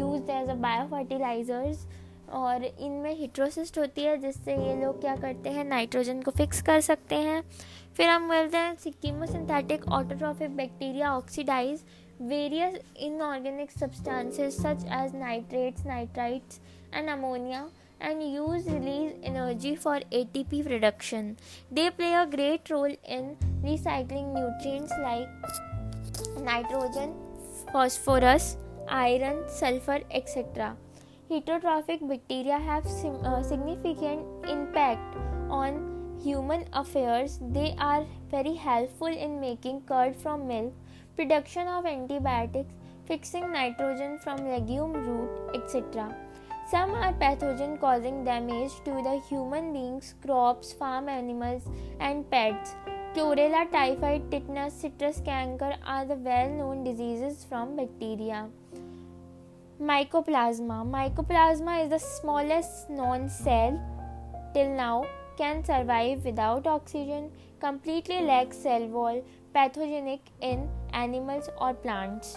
use 0.00 0.30
as 0.38 0.48
a 0.50 0.54
biofertilisers 0.96 1.86
और 2.34 2.64
इनमें 2.64 3.14
हिट्रोसिस्ट 3.18 3.78
होती 3.78 4.02
है 4.04 4.16
जिससे 4.20 4.54
ये 4.56 4.74
लोग 4.82 5.00
क्या 5.00 5.14
करते 5.16 5.50
हैं 5.50 5.64
नाइट्रोजन 5.68 6.20
को 6.22 6.30
फिक्स 6.36 6.62
कर 6.66 6.80
सकते 6.88 7.14
हैं 7.28 7.42
फिर 7.96 8.08
हम 8.08 8.26
बोलते 8.28 8.56
हैं 8.58 8.74
synthetic 8.84 9.86
autotrophic 9.98 10.56
bacteria 10.56 11.12
oxidise 11.16 11.84
various 12.20 12.78
inorganic 13.06 13.70
substances 13.70 14.56
such 14.62 14.84
as 15.00 15.14
nitrates 15.16 15.86
nitrites 15.86 16.60
and 16.94 17.08
ammonia 17.10 17.60
and 18.02 18.20
release 18.68 19.24
energy 19.24 19.74
for 19.84 20.04
A 20.12 20.24
T 20.32 20.42
P 20.50 20.62
production 20.62 21.34
they 21.74 21.88
play 21.96 22.12
a 22.14 22.24
great 22.34 22.70
role 22.72 22.96
in 23.18 23.30
recycling 23.64 24.34
nutrients 24.36 24.98
like 25.02 26.42
nitrogen 26.44 27.14
phosphorus 27.72 28.56
iron 29.00 29.44
sulphur 29.60 30.04
etcetera 30.16 30.74
heterotrophic 31.30 32.02
bacteria 32.08 32.58
have 32.66 32.84
sim- 32.86 33.24
uh, 33.30 33.42
significant 33.42 34.46
impact 34.54 35.16
on 35.60 35.78
human 36.24 36.62
affairs 36.80 37.32
they 37.56 37.74
are 37.86 38.04
very 38.34 38.54
helpful 38.66 39.08
in 39.26 39.32
making 39.40 39.80
curd 39.88 40.14
from 40.24 40.46
milk 40.46 40.72
production 41.16 41.66
of 41.76 41.84
antibiotics 41.84 42.72
fixing 43.10 43.50
nitrogen 43.56 44.14
from 44.22 44.46
legume 44.52 44.94
root 45.08 45.58
etc 45.58 46.06
some 46.74 46.92
are 47.08 47.12
pathogen 47.24 47.74
causing 47.84 48.22
damage 48.30 48.78
to 48.84 48.94
the 49.10 49.16
human 49.30 49.72
beings 49.78 50.14
crops 50.24 50.72
farm 50.82 51.08
animals 51.18 51.68
and 52.08 52.28
pets 52.36 52.76
chlorella 53.18 53.62
typhoid 53.78 54.30
tetanus 54.36 54.80
citrus 54.86 55.20
canker 55.32 55.72
are 55.96 56.04
the 56.12 56.20
well 56.32 56.58
known 56.60 56.82
diseases 56.90 57.44
from 57.50 57.74
bacteria 57.82 58.40
mycoplasma 59.80 60.82
mycoplasma 60.90 61.74
is 61.78 61.88
the 61.92 61.96
smallest 62.00 62.90
non 62.90 63.26
cell 63.28 63.74
till 64.54 64.68
now 64.76 65.02
can 65.38 65.60
survive 65.62 66.20
without 66.24 66.68
oxygen 66.68 67.28
completely 67.62 68.20
lack 68.26 68.52
cell 68.54 68.86
wall 68.90 69.18
pathogenic 69.54 70.30
in 70.44 70.62
animals 71.02 71.48
और 71.48 71.72
plants 71.82 72.36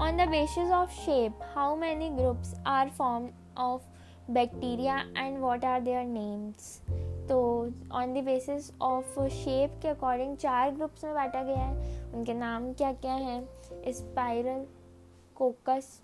on 0.00 0.16
the 0.16 0.28
basis 0.30 0.70
of 0.80 0.90
shape 1.04 1.38
how 1.54 1.76
many 1.80 2.08
groups 2.20 2.54
are 2.66 2.88
form 2.98 3.28
of 3.64 3.86
bacteria 4.36 4.96
and 5.16 5.38
what 5.40 5.64
are 5.64 5.80
their 5.80 6.04
names 6.06 6.78
तो 7.28 7.38
on 8.00 8.12
the 8.14 8.24
basis 8.24 8.70
of 8.90 9.18
shape 9.42 9.78
के 9.82 9.88
according 9.88 10.36
चार 10.44 10.70
groups 10.76 11.04
में 11.04 11.14
बांटा 11.14 11.42
गया 11.42 11.62
है 11.64 12.10
उनके 12.12 12.34
नाम 12.40 12.72
क्या 12.80 12.92
क्या 12.92 13.14
हैं 13.14 13.46
स्पाइरल 13.92 14.64
कोकस 15.36 16.00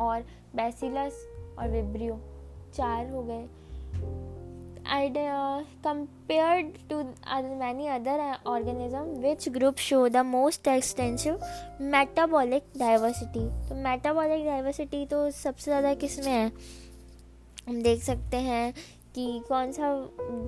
और 0.00 0.20
बेसिलस 0.56 1.24
और 1.58 1.68
विब्रियो 1.70 2.14
चार 2.76 3.10
हो 3.10 3.22
गए 3.22 3.48
and 4.94 5.16
compared 5.84 6.76
to 6.90 6.96
many 7.58 7.86
other 7.96 8.20
organism 8.52 9.00
which 9.22 9.48
group 9.56 9.76
show 9.88 10.06
the 10.16 10.24
most 10.30 10.68
extensive 10.68 11.38
metabolic 11.94 12.62
diversity 12.78 13.46
तो 13.68 13.74
मेटाबॉलिक 13.88 14.44
डाइवर्सिटी 14.46 15.04
तो 15.10 15.30
सबसे 15.42 15.64
ज़्यादा 15.70 15.94
किस 16.02 16.18
में 16.24 16.32
है 16.32 16.46
हम 17.68 17.80
देख 17.82 18.02
सकते 18.02 18.36
हैं 18.48 18.72
कि 19.14 19.40
कौन 19.48 19.72
सा 19.72 19.92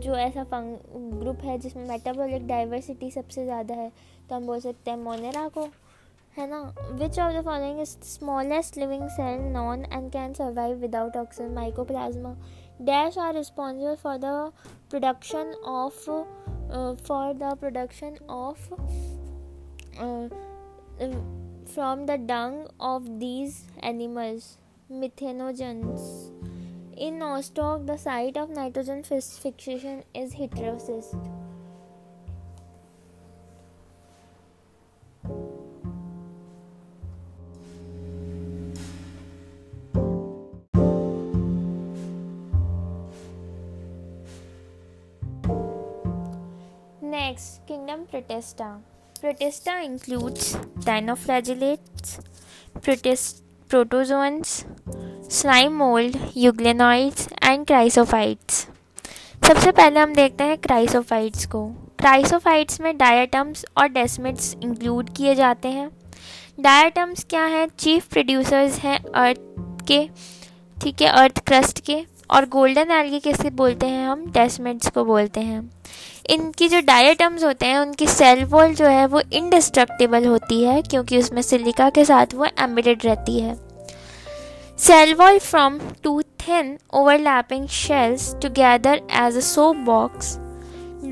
जो 0.05 0.17
ऐसा 0.19 0.45
फंग 0.53 0.77
ग्रुप 1.21 1.43
है 1.45 1.59
जिसमें 1.59 1.87
मेटाबॉलिक 1.89 2.47
डाइवर्सिटी 2.47 3.11
सबसे 3.11 3.45
ज़्यादा 3.45 3.75
है 3.81 3.91
तो 4.29 4.35
हम 4.35 4.47
बोल 4.47 4.61
सकते 4.61 4.91
हैं 4.91 4.99
मोनेरा 5.03 5.49
को 5.59 5.67
Henna, 6.37 6.75
which 6.99 7.17
of 7.17 7.33
the 7.33 7.43
following 7.45 7.79
is 7.79 7.95
the 7.95 8.07
smallest 8.07 8.76
living 8.76 9.09
cell 9.11 9.38
known 9.38 9.85
and 9.93 10.11
can 10.11 10.35
survive 10.35 10.79
without 10.81 11.14
oxygen? 11.14 11.55
Mycoplasma. 11.55 12.37
Dash 12.83 13.17
are 13.17 13.33
responsible 13.33 13.97
for 13.97 14.19
the 14.19 14.53
production 14.91 15.55
of 15.64 15.95
uh, 16.73 16.97
for 16.97 17.35
the 17.35 17.55
production 17.55 18.19
of 18.29 18.59
uh, 19.97 20.25
uh, 20.25 20.29
from 21.67 22.05
the 22.07 22.19
dung 22.19 22.67
of 22.81 23.09
these 23.21 23.67
animals. 23.81 24.59
Methanogens. 24.91 26.33
In 26.97 27.21
Nostoc, 27.21 27.87
the 27.87 27.97
site 27.97 28.37
of 28.37 28.50
nitrogen 28.50 29.03
fixation 29.05 30.03
is 30.14 30.35
heterocyst. 30.35 31.43
Next, 47.35 47.67
Kingdom 47.67 48.05
Protista. 48.11 48.79
Protista 49.21 49.73
includes 49.85 50.45
dinoflagellates, 50.88 52.21
protist- 52.81 53.43
protozoans, 53.69 54.53
slime 55.37 55.75
mold, 55.83 56.12
euglenoids 56.43 57.26
and 57.50 57.67
chrysophytes. 57.71 58.61
सबसे 59.49 59.73
पहले 59.81 60.00
हम 60.00 60.14
देखते 60.14 60.45
हैं 60.50 60.59
chrysophytes 60.69 61.47
को 61.57 61.67
chrysophytes 61.99 62.81
में 62.81 62.97
diatoms 62.99 63.64
और 63.79 63.88
desmids 63.99 64.55
include 64.62 65.11
किए 65.17 65.35
जाते 65.43 65.69
हैं 65.81 65.91
डायटम्स 66.69 67.25
क्या 67.31 67.45
हैं 67.57 67.67
चीफ 67.79 68.09
प्रोड्यूसर्स 68.12 68.79
हैं 68.87 68.99
अर्थ 69.26 69.41
के 69.88 70.07
ठीक 70.83 71.03
है 71.03 71.09
अर्थ 71.25 71.45
क्रस्ट 71.47 71.81
के 71.91 72.05
और 72.37 72.47
गोल्डन 72.59 72.91
एल्गी 73.03 73.21
कैसे 73.31 73.50
बोलते 73.62 73.87
हैं 73.87 74.07
हम 74.09 74.31
डेस्मिट्स 74.33 74.91
को 74.91 75.05
बोलते 75.05 75.41
हैं 75.53 75.62
इनकी 76.31 76.69
जो 76.69 76.81
डायटम्स 76.81 77.43
होते 77.45 77.66
हैं 77.66 77.78
उनकी 77.78 78.07
सेल 78.07 78.45
वॉल 78.52 78.73
जो 78.75 78.87
है 78.88 79.07
वो 79.14 79.21
इनडिस्ट्रक्टिबल 79.40 80.26
होती 80.26 80.62
है 80.62 80.81
क्योंकि 80.83 81.19
उसमें 81.19 81.40
सिलिका 81.43 81.88
के 81.97 82.04
साथ 82.04 82.35
वो 82.35 82.45
एम्बेडेड 82.64 83.04
रहती 83.04 83.38
है 83.40 83.54
cell 84.87 85.14
wall 85.14 85.38
from 85.49 85.78
two 86.02 86.21
thin 86.47 86.76
overlapping 87.00 87.66
shells 87.83 88.33
together 88.43 89.00
as 89.25 89.37
a 89.37 89.40
soap 89.52 89.76
box 89.90 90.37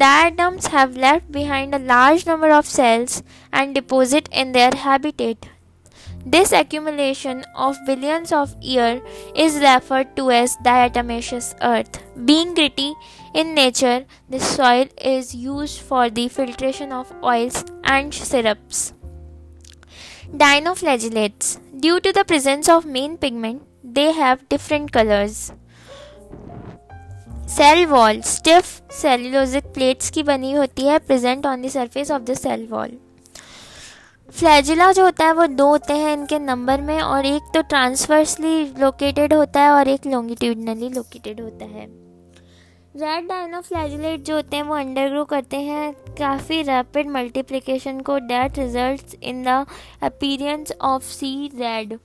diatoms 0.04 0.68
have 0.74 0.94
left 1.00 1.30
behind 1.32 1.74
a 1.74 1.78
large 1.78 2.24
number 2.28 2.50
of 2.52 2.64
cells 2.66 3.22
and 3.54 3.74
deposit 3.74 4.34
in 4.42 4.52
their 4.52 4.76
habitat 4.88 5.46
This 6.32 6.50
accumulation 6.56 7.38
of 7.68 7.78
billions 7.86 8.32
of 8.40 8.50
years 8.72 9.14
is 9.44 9.54
referred 9.62 10.10
to 10.18 10.26
as 10.34 10.52
diatomaceous 10.66 11.48
earth. 11.68 11.96
Being 12.28 12.52
gritty, 12.58 12.86
in 13.33 13.53
nature, 13.53 14.05
this 14.29 14.47
soil 14.47 14.87
is 14.97 15.35
used 15.35 15.79
for 15.79 16.09
the 16.09 16.27
filtration 16.27 16.91
of 16.91 17.13
oils 17.23 17.63
and 17.83 18.13
syrups. 18.13 18.93
Dinoflagellates. 20.33 21.59
Due 21.79 21.99
to 21.99 22.11
the 22.11 22.23
presence 22.23 22.67
of 22.67 22.85
main 22.85 23.17
pigment, 23.17 23.63
they 23.83 24.11
have 24.13 24.47
different 24.49 24.91
colors. 24.91 25.51
Cell 27.49 27.85
wall 27.85 28.19
stiff 28.21 28.65
cellulosic 28.91 29.65
plates 29.73 30.09
की 30.11 30.23
बनी 30.23 30.51
होती 30.51 30.85
है 30.85 30.97
present 30.99 31.45
on 31.45 31.61
the 31.61 31.69
surface 31.69 32.09
of 32.11 32.21
the 32.21 32.33
cell 32.33 32.67
wall 32.71 32.97
flagella 34.29 34.91
जो 34.91 35.03
होता 35.05 35.25
है 35.25 35.33
वो 35.33 35.45
दो 35.47 35.67
होते 35.67 35.93
हैं 35.93 36.13
इनके 36.13 36.39
नंबर 36.39 36.81
में 36.81 36.99
और 37.01 37.25
एक 37.25 37.43
तो 37.53 37.61
ट्रांसवर्सली 37.69 38.65
लोकेटेड 38.79 39.33
होता 39.33 39.61
है 39.61 39.69
और 39.69 39.87
एक 39.87 40.07
लॉन्गिट्यूडनली 40.07 40.89
लोकेटेड 40.89 41.41
होता 41.41 41.65
है 41.65 41.87
रेड 43.00 43.28
डायनो 43.28 43.60
जो 43.68 44.34
होते 44.34 44.56
हैं 44.56 44.62
वो 44.62 44.74
अंडरग्रो 44.74 45.24
करते 45.24 45.56
हैं 45.64 45.92
काफ़ी 46.18 46.60
रैपिड 46.62 47.08
मल्टीप्लिकेशन 47.10 48.00
को 48.08 48.18
that 48.28 48.58
result 48.58 49.14
in 49.30 49.42
the 49.44 49.54
appearance 50.06 50.72
of 50.90 51.02
sea 51.02 51.32
red 51.60 51.98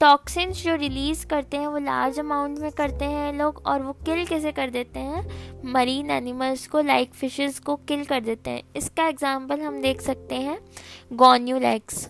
toxins 0.00 0.62
जो 0.64 0.74
रिलीज़ 0.76 1.26
करते 1.30 1.56
हैं 1.56 1.66
वो 1.66 1.78
लार्ज 1.90 2.18
अमाउंट 2.20 2.58
में 2.58 2.70
करते 2.78 3.04
हैं 3.14 3.32
लोग 3.38 3.62
और 3.66 3.82
वो 3.82 3.92
किल 4.06 4.24
कैसे 4.26 4.52
कर 4.52 4.70
देते 4.78 5.00
हैं 5.00 5.24
मरीन 5.72 6.10
एनिमल्स 6.18 6.66
को 6.74 6.80
लाइक 6.80 7.08
like 7.08 7.20
फिशेस 7.20 7.58
को 7.68 7.76
किल 7.88 8.04
कर 8.04 8.20
देते 8.30 8.50
हैं 8.50 8.62
इसका 8.76 9.06
एग्जांपल 9.08 9.60
हम 9.66 9.80
देख 9.82 10.00
सकते 10.08 10.34
हैं 10.34 10.58
गोन्यूलेक्स 11.12 12.06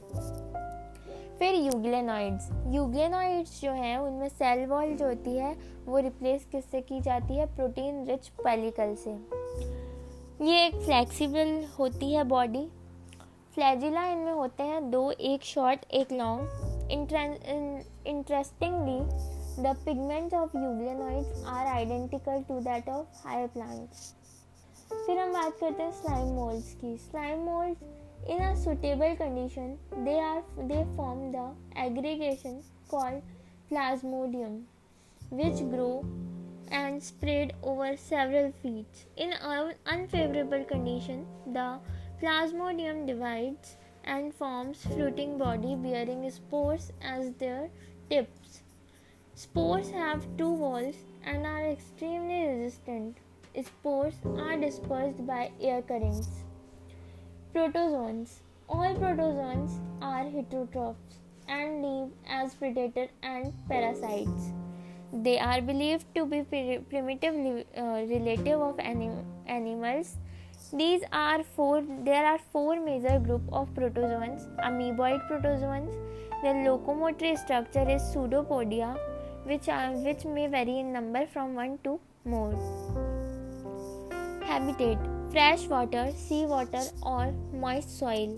फिर 1.45 1.55
यूग्लेनॉइड्स 1.55 2.49
यूग्लेनॉइड्स 2.75 3.61
जो 3.63 3.71
हैं 3.73 3.97
उनमें 3.99 4.29
सेल 4.29 4.65
वॉल 4.67 4.93
जो 4.97 5.07
होती 5.07 5.35
है 5.39 5.53
वो 5.87 5.99
रिप्लेस 6.05 6.45
किससे 6.53 6.81
की 6.83 7.01
जाती 7.09 7.37
है 7.39 7.47
प्रोटीन 7.57 8.05
रिच 8.09 8.29
पेलिकल 8.41 8.95
से 9.03 9.11
ये 10.49 10.65
एक 10.67 10.81
फ्लैक्सीबल 10.85 11.53
होती 11.79 12.13
है 12.15 12.23
बॉडी 12.31 12.65
फ्लैजिला 13.55 14.05
इनमें 14.13 14.33
होते 14.33 14.63
हैं 14.71 14.91
दो 14.91 15.11
एक 15.33 15.43
शॉर्ट 15.47 15.85
एक 16.01 16.13
long 16.13 17.83
interestingly 18.15 18.99
the 19.69 19.75
pigment 19.85 20.35
of 20.43 20.55
euglenoids 20.57 21.45
are 21.57 21.67
identical 21.75 22.43
to 22.49 22.59
that 22.71 22.89
of 22.97 23.23
higher 23.27 23.47
plants 23.59 24.13
फिर 25.07 25.19
हम 25.19 25.33
बात 25.33 25.57
करते 25.61 25.83
हैं 25.83 25.93
स्लाइम 26.01 26.35
मोल्ड्स 26.41 26.73
की 26.81 26.97
slime 27.11 27.45
moulds 27.51 27.94
In 28.27 28.41
a 28.41 28.57
suitable 28.57 29.15
condition, 29.17 29.77
they 30.03 30.19
are 30.19 30.43
they 30.67 30.87
form 30.97 31.31
the 31.33 31.51
aggregation 31.77 32.63
called 32.89 33.21
plasmodium, 33.71 34.63
which 35.31 35.59
grow 35.69 36.07
and 36.71 37.03
spread 37.03 37.53
over 37.63 37.95
several 37.99 38.51
feet. 38.51 38.87
In 39.19 39.35
an 39.35 39.75
unfavorable 39.85 40.65
condition, 40.65 41.27
the 41.53 41.79
plasmodium 42.23 43.07
divides 43.07 43.77
and 44.05 44.33
forms 44.35 44.83
fruiting 44.95 45.37
body 45.37 45.75
bearing 45.75 46.31
spores 46.31 46.93
as 47.03 47.31
their 47.33 47.69
tips. 48.09 48.63
Spores 49.35 49.91
have 49.91 50.27
two 50.39 50.51
walls 50.51 50.97
and 51.27 51.47
are 51.47 51.67
extremely 51.67 52.47
resistant. 52.47 53.19
Spores 53.63 54.15
are 54.39 54.57
dispersed 54.57 55.27
by 55.27 55.51
air 55.61 55.83
currents. 55.83 56.44
Protozoans. 57.55 58.31
All 58.69 58.95
protozoans 59.01 59.71
are 60.03 60.25
heterotrophs 60.31 61.19
and 61.49 61.83
live 61.85 62.09
as 62.29 62.53
predator 62.57 63.07
and 63.23 63.53
parasites. 63.69 64.49
They 65.13 65.39
are 65.39 65.61
believed 65.63 66.05
to 66.17 66.27
be 66.27 66.41
primitive 66.89 67.65
uh, 67.79 68.05
relative 68.13 68.61
of 68.61 68.81
anim- 68.81 69.25
animals. 69.47 70.17
These 70.73 71.05
are 71.13 71.45
four. 71.45 71.83
There 72.11 72.27
are 72.27 72.41
four 72.57 72.75
major 72.91 73.15
group 73.29 73.43
of 73.61 73.69
protozoans: 73.77 74.49
amoeboid 74.73 75.21
protozoans. 75.31 75.95
Their 76.43 76.55
locomotory 76.69 77.37
structure 77.47 77.89
is 77.99 78.03
pseudopodia, 78.17 78.91
which 79.45 79.69
are, 79.69 79.85
uh, 79.93 79.99
which 80.11 80.25
may 80.25 80.49
vary 80.49 80.79
in 80.81 80.93
number 80.93 81.25
from 81.37 81.55
one 81.63 81.79
to 81.85 82.01
more. 82.25 82.59
Habitat 84.53 85.14
fresh 85.35 85.67
water 85.71 86.11
sea 86.17 86.45
water 86.47 86.87
और 87.13 87.31
moist 87.61 87.89
soil 87.89 88.37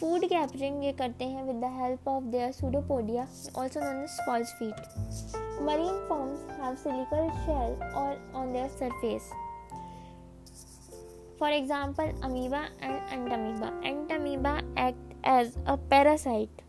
food 0.00 0.24
gathering 0.32 0.84
ये 0.84 0.90
करते 0.98 1.24
हैं 1.28 1.42
with 1.44 1.56
the 1.64 1.70
help 1.80 2.06
of 2.08 2.22
their 2.34 2.52
pseudopodia 2.58 3.22
also 3.58 3.80
known 3.80 4.04
as false 4.10 4.52
feet 4.58 5.62
marine 5.70 5.98
forms 6.08 6.46
have 6.60 6.74
siliceous 6.82 7.28
shell 7.46 7.82
और 8.02 8.32
on 8.42 8.52
their 8.52 8.68
surface 8.78 9.30
for 11.40 11.50
example 11.52 12.12
amoeba 12.28 12.60
and 12.82 12.96
entamoeba 13.12 13.70
entamoeba 13.88 14.56
act 14.86 15.24
as 15.28 15.56
a 15.68 15.74
parasite 15.92 16.60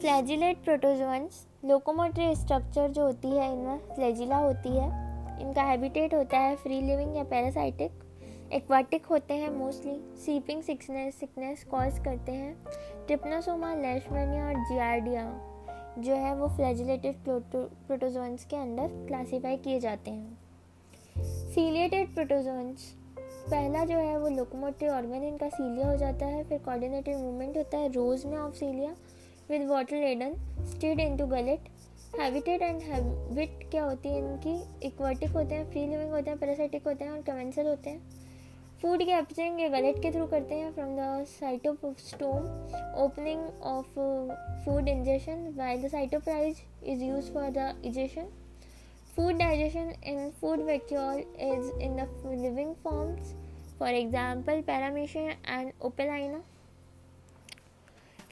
flagellate 0.00 0.62
protozoans 0.64 1.46
locomotory 1.70 2.34
structure 2.44 2.88
जो 2.90 3.06
होती 3.06 3.36
है 3.36 3.52
इनमें 3.52 3.78
flagella 3.94 4.36
होती 4.48 4.76
है 4.76 5.02
इनका 5.40 5.62
habitat 5.64 6.14
होता 6.14 6.38
है 6.38 6.54
फ्री 6.56 6.80
लिविंग 6.80 7.16
या 7.16 7.22
पैरासाइटिक 7.30 8.52
एक्वाटिक 8.54 9.06
होते 9.10 9.34
हैं 9.34 9.50
mostly 9.56 9.94
sleeping 10.24 10.62
sickness 10.62 11.16
sickness 11.20 11.64
cause 11.70 11.98
करते 12.04 12.32
हैं 12.32 12.54
ट्रिप्नोसोमा 13.06 13.74
लेशमेनिया 13.74 14.44
और 14.46 14.54
जियार्डिया 14.68 15.24
जो 15.98 16.14
है 16.24 16.34
वो 16.36 16.48
फ्लैजिलेटेड 16.56 17.22
प्रोटोजोन्स 17.24 18.44
के 18.50 18.56
अंदर 18.56 18.88
क्लासीफाई 19.06 19.56
किए 19.64 19.80
जाते 19.80 20.10
हैं 20.10 21.22
सीलिएटेड 21.54 22.14
प्रोटोजोन्स 22.14 22.92
पहला 23.50 23.84
जो 23.84 23.98
है 23.98 24.16
वो 24.20 24.28
लोकोमोटिव 24.36 24.90
ऑर्गन 24.92 25.22
इनका 25.28 25.48
सीलिया 25.58 25.90
हो 25.90 25.96
जाता 25.96 26.26
है 26.26 26.44
फिर 26.48 26.58
कोऑर्डिनेटेड 26.64 27.16
मूवमेंट 27.18 27.56
होता 27.56 27.78
है 27.78 27.88
रोज 27.92 28.24
में 28.26 28.36
of 28.38 28.54
cilia 28.58 28.94
with 29.50 29.68
water 29.70 29.96
laden 30.04 30.34
in 30.90 31.00
into 31.00 31.26
gullet 31.26 31.68
habitat 32.18 32.62
and 32.62 32.80
habit 32.82 33.62
क्या 33.70 33.84
होती 33.84 34.08
है 34.08 34.18
इनकी 34.18 34.52
इक्वाटिक 34.86 35.30
होते 35.36 35.54
हैं 35.54 35.64
फ्री 35.70 35.80
लिविंग 35.86 36.10
होते 36.10 36.30
हैं 36.30 36.38
पैरासाइटिक 36.38 36.86
होते 36.86 37.04
हैं 37.04 37.12
और 37.12 37.22
कमेंसल 37.26 37.66
होते 37.66 37.90
हैं 37.90 38.22
फूड 38.82 39.02
कैप्चरिंग 39.06 39.58
ये 39.60 39.68
वेलेट 39.68 39.98
के 40.02 40.10
थ्रू 40.12 40.26
करते 40.34 40.54
हैं 40.54 40.72
from 40.74 40.94
the 40.96 41.94
stone 42.00 42.46
opening 43.04 43.42
of 43.72 43.98
food 44.64 44.88
ingestion 44.94 45.42
by 45.58 45.78
the 45.82 45.88
cytopyge 45.96 46.62
is 46.94 47.02
use 47.02 47.32
for 47.34 47.50
the 47.58 47.66
egestion 47.86 48.28
food 49.16 49.38
digestion 49.38 49.92
in 50.12 50.30
food 50.40 50.62
vacuole 50.66 51.18
is 51.20 51.72
in 51.82 51.96
the 51.96 52.08
living 52.40 52.74
forms 52.84 53.34
for 53.78 53.90
example 53.94 54.60
paramecia 54.66 55.58
and 55.60 55.72
opalina 55.90 56.42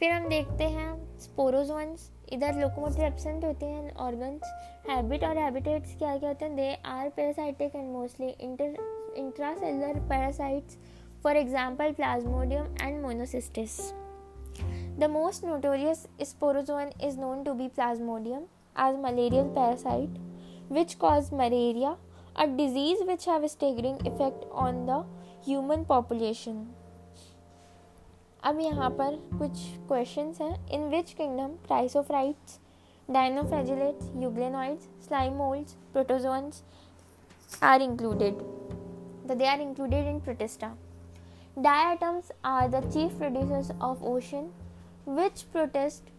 फिर 0.03 0.11
हम 0.11 0.27
देखते 0.29 0.65
हैं 0.69 0.93
sporozoans 1.21 2.09
इधर 2.33 2.55
locomotive 2.61 3.03
absent 3.05 3.45
होते 3.45 3.67
हैं 3.67 3.93
organs 4.05 4.53
habit 4.89 5.25
और 5.25 5.39
habitats 5.39 5.95
क्या 5.99 6.17
क्या 6.17 6.29
होते 6.29 6.45
हैं 6.45 6.57
they 6.57 6.73
are 6.93 7.09
parasitic 7.17 7.77
and 7.77 7.91
mostly 7.93 8.29
inter 8.47 8.75
intracellular 9.19 10.01
parasites 10.09 10.77
for 11.25 11.37
example 11.37 11.93
plasmodium 12.01 12.75
and 12.87 13.01
monocystis 13.03 13.77
the 15.01 15.09
most 15.13 15.45
notorious 15.45 16.07
sporozoan 16.33 16.91
is 17.09 17.19
known 17.21 17.45
to 17.45 17.53
be 17.63 17.69
plasmodium 17.79 18.43
as 18.89 18.99
malarial 19.09 19.49
parasite 19.59 20.19
which 20.73 20.95
cause 21.07 21.33
malaria 21.45 21.97
a 22.37 22.47
disease 22.59 23.07
which 23.09 23.29
have 23.29 23.47
staggering 23.57 24.07
effect 24.15 24.45
on 24.67 24.87
the 24.87 25.05
human 25.49 25.85
population 25.95 26.65
अब 28.45 28.59
यहाँ 28.61 28.89
पर 28.99 29.17
कुछ 29.39 29.59
question 29.89 30.33
हैं 30.41 30.69
in 30.75 30.89
which 30.91 31.13
kingdom 31.19 31.49
chrysophytes 31.67 32.59
dinoflagellates 33.15 34.09
euglenoids 34.23 34.89
slime 35.07 35.35
moulds 35.39 35.73
protozoans 35.93 36.63
are 37.69 37.83
included 37.83 38.39
the 39.31 39.37
they 39.39 39.47
are 39.49 39.61
included 39.61 40.07
in 40.15 40.21
protista 40.25 40.75
diatoms 41.59 42.33
are 42.55 42.69
the 42.71 42.83
chief 42.91 43.17
producers 43.19 43.71
of 43.91 44.03
ocean 44.15 44.51
which 45.21 45.43
protist 45.53 46.11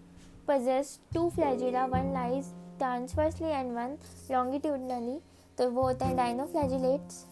possess 0.47 0.99
two 1.13 1.29
flagella 1.35 1.85
one 1.95 2.11
lies 2.13 2.53
transversely 2.77 3.47
and 3.49 3.75
one 3.77 3.97
longitudinally 4.31 5.19
तो 5.57 5.69
वो 5.71 5.81
होते 5.87 6.05
हैं 6.05 6.15
dinoflagellates 6.17 7.23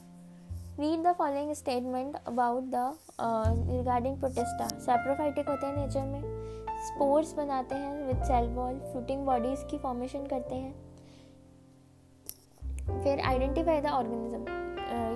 read 0.81 0.99
the 1.07 1.11
following 1.17 1.51
statement 1.53 2.15
about 2.27 2.63
the 2.73 2.75
regarding 3.19 4.15
protista 4.19 4.67
saprophytic 4.85 5.49
होते 5.49 5.65
हैं 5.65 5.73
nature 5.75 6.03
में 6.05 6.21
spores 6.85 7.33
बनाते 7.37 7.75
हैं 7.81 8.05
with 8.07 8.23
cell 8.27 8.47
wall 8.55 8.79
fruiting 8.91 9.25
bodies 9.25 9.63
की 9.71 9.77
फॉर्मेशन 9.83 10.23
करते 10.31 10.55
हैं 10.55 10.73
फिर 13.03 13.19
identify 13.33 13.81
the 13.81 13.85
organism 13.99 14.41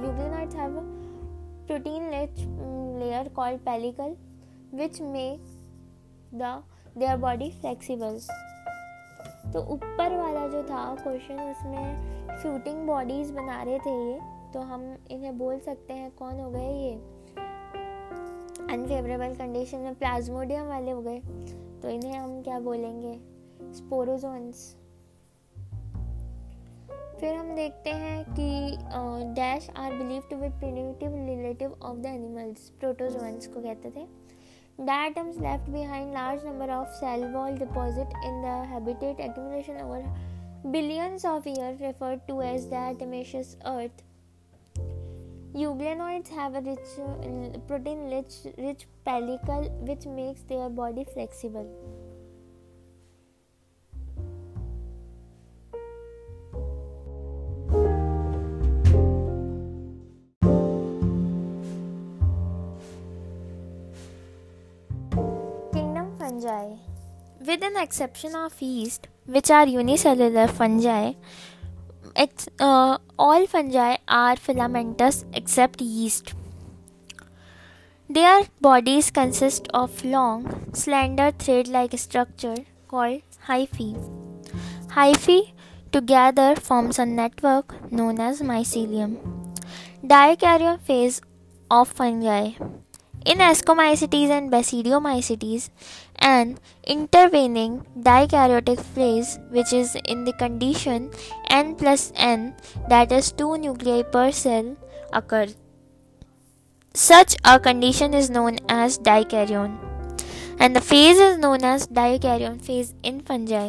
euglenoids 0.06 0.56
have 0.56 0.76
protein 1.68 2.10
rich 2.12 2.34
layer 2.40 3.30
called 3.36 3.60
pellicle 3.70 4.10
which 4.84 4.96
make 5.16 5.40
the 6.42 6.44
their 6.98 7.18
body 7.26 7.48
flexible 7.62 8.14
तो 9.54 9.60
ऊपर 9.74 10.10
वाला 10.22 10.44
जो 10.54 10.60
था 10.72 10.82
क्वेश्चन 11.04 11.38
उसमें 11.52 11.88
फ्रूटिंग 12.42 12.80
बॉडीज 12.88 13.28
बना 13.40 13.58
रहे 13.64 13.80
थे 13.86 13.94
ये 14.12 14.16
तो 14.56 14.62
हम 14.68 14.82
इन्हें 15.12 15.38
बोल 15.38 15.58
सकते 15.60 15.94
हैं 15.94 16.10
कौन 16.18 16.40
हो 16.40 16.50
गए 16.52 16.68
ये 16.82 16.92
अनफेवरेबल 18.74 19.34
कंडीशन 19.38 19.78
में 19.88 19.96
प्लाज्मोडियम 20.00 20.68
वाले 20.68 20.92
हो 20.92 21.02
गए 21.08 21.20
तो 21.82 21.90
इन्हें 21.90 22.14
हम 22.18 22.42
क्या 22.44 22.60
बोलेंगे 22.68 23.14
स्पोरोजोन्स 23.78 24.62
फिर 27.20 27.36
हम 27.36 27.54
देखते 27.56 27.90
हैं 28.04 28.24
कि 28.40 28.48
dash 29.42 29.70
are 29.78 29.96
believe 30.04 30.24
to 30.32 30.38
be 30.38 30.50
primitive 30.64 31.16
relative 31.26 31.76
of 31.90 31.98
the 31.98 32.16
animals 32.16 32.70
protozoans 32.80 33.48
को 33.56 33.62
कहते 33.64 33.92
थे 33.98 34.08
diatoms 34.86 35.40
left 35.50 35.70
behind 35.78 36.14
large 36.14 36.46
number 36.46 36.72
of 36.80 36.88
cell 37.04 37.26
wall 37.36 37.58
deposit 37.66 38.18
in 38.26 38.42
the 38.42 38.56
habitat 38.74 39.38
over 39.84 40.04
billions 40.78 41.26
of 41.36 41.48
year 41.48 41.78
refer 41.88 42.20
to 42.28 42.42
as 42.52 42.66
diatomaceous 42.76 43.56
Euglenoids 45.58 46.22
have 46.36 46.56
a 46.56 46.60
rich, 46.60 47.00
uh, 47.00 47.58
protein-rich 47.68 48.34
rich 48.58 48.88
pellicle 49.08 49.70
which 49.88 50.06
makes 50.06 50.42
their 50.50 50.68
body 50.70 51.06
flexible. 51.14 51.66
Kingdom 65.74 66.18
fungi. 66.20 66.76
With 67.40 67.64
an 67.64 67.78
exception 67.82 68.36
of 68.36 68.62
yeast, 68.62 69.08
which 69.26 69.50
are 69.50 69.66
unicellular 69.66 70.48
fungi, 70.48 71.14
uh, 72.18 72.98
all 73.20 73.46
fungi 73.48 73.96
are 74.08 74.36
filamentous 74.36 75.26
except 75.34 75.82
yeast. 75.82 76.34
Their 78.10 78.44
bodies 78.62 79.10
consist 79.12 79.68
of 79.74 80.04
long, 80.06 80.46
slender 80.74 81.32
thread 81.32 81.68
like 81.68 81.98
structure 81.98 82.56
called 82.88 83.22
hyphae. 83.48 83.94
Hyphae 84.96 85.52
together 85.92 86.56
forms 86.56 87.00
a 87.00 87.06
network 87.06 87.76
known 87.92 88.20
as 88.20 88.42
mycelium. 88.42 89.18
Dikaryon 90.06 90.80
phase 90.82 91.22
of 91.72 91.88
fungi 91.90 92.52
in 93.26 93.40
ascomycetes 93.46 94.30
and 94.36 94.52
basidiomycetes 94.52 95.70
an 96.32 96.58
intervening 96.96 97.74
dikaryotic 98.08 98.80
phase 98.98 99.40
which 99.56 99.74
is 99.74 99.96
in 100.14 100.24
the 100.24 100.34
condition 100.44 101.10
n 101.60 101.74
plus 101.76 102.12
n 102.28 102.46
that 102.92 103.12
is 103.18 103.32
2 103.42 103.58
nuclei 103.64 103.98
per 104.16 104.28
cell 104.42 104.70
occur 105.20 105.46
such 107.06 107.36
a 107.54 107.56
condition 107.68 108.14
is 108.22 108.30
known 108.36 108.60
as 108.78 109.00
dikaryon 109.10 109.74
and 110.60 110.76
the 110.80 110.86
phase 110.94 111.18
is 111.30 111.38
known 111.46 111.64
as 111.74 111.88
dikaryon 112.00 112.60
phase 112.70 112.94
in 113.12 113.18
fungi 113.30 113.68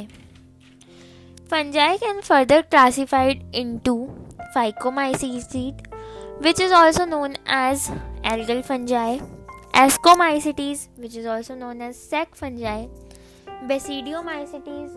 fungi 1.52 1.90
can 2.04 2.20
further 2.28 2.60
classified 2.74 3.42
into 3.62 3.96
phycomycete 4.56 5.80
which 6.46 6.60
is 6.68 6.72
also 6.82 7.06
known 7.14 7.34
as 7.60 7.90
algal 8.34 8.62
fungi 8.70 9.08
Ascomycetes, 9.76 10.88
which 10.96 11.14
is 11.16 11.26
also 11.26 11.54
known 11.54 11.82
as 11.82 11.98
sac 12.02 12.34
fungi, 12.34 12.86
Basidiomycetes, 13.68 14.94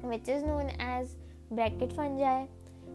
which 0.00 0.26
is 0.26 0.42
known 0.44 0.70
as 0.80 1.14
bracket 1.50 1.92
fungi, 1.92 2.46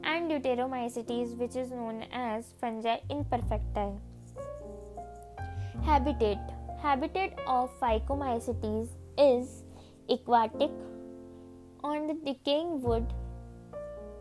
and 0.04 0.32
Deuteromycetes, 0.32 1.38
which 1.38 1.56
is 1.56 1.69
known 1.69 2.02
as 2.12 2.47
fungi 2.60 2.97
imperfecti. 3.12 3.86
Habitat 5.86 6.39
Habitat 6.82 7.38
of 7.45 7.69
Phycomycetes 7.80 8.89
is 9.19 9.62
aquatic, 10.10 10.71
on 11.84 12.08
the 12.08 12.15
decaying 12.26 12.82
wood, 12.82 13.06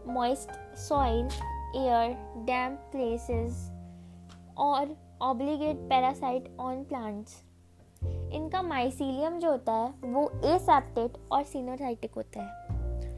moist 0.04 0.50
soil, 0.74 1.26
air, 1.74 2.18
damp 2.44 2.78
places, 2.90 3.70
or 4.58 4.90
obligate 5.22 5.76
parasite 5.88 6.46
on 6.60 6.82
plants 6.84 7.34
इनका 8.34 8.60
mycelium 8.62 9.38
जो 9.40 9.50
होता 9.50 9.72
है 9.72 10.10
वो 10.12 10.22
aseptate 10.50 11.18
और 11.32 11.42
coenocytic 11.50 12.14
होता 12.16 12.42
है 12.42 13.10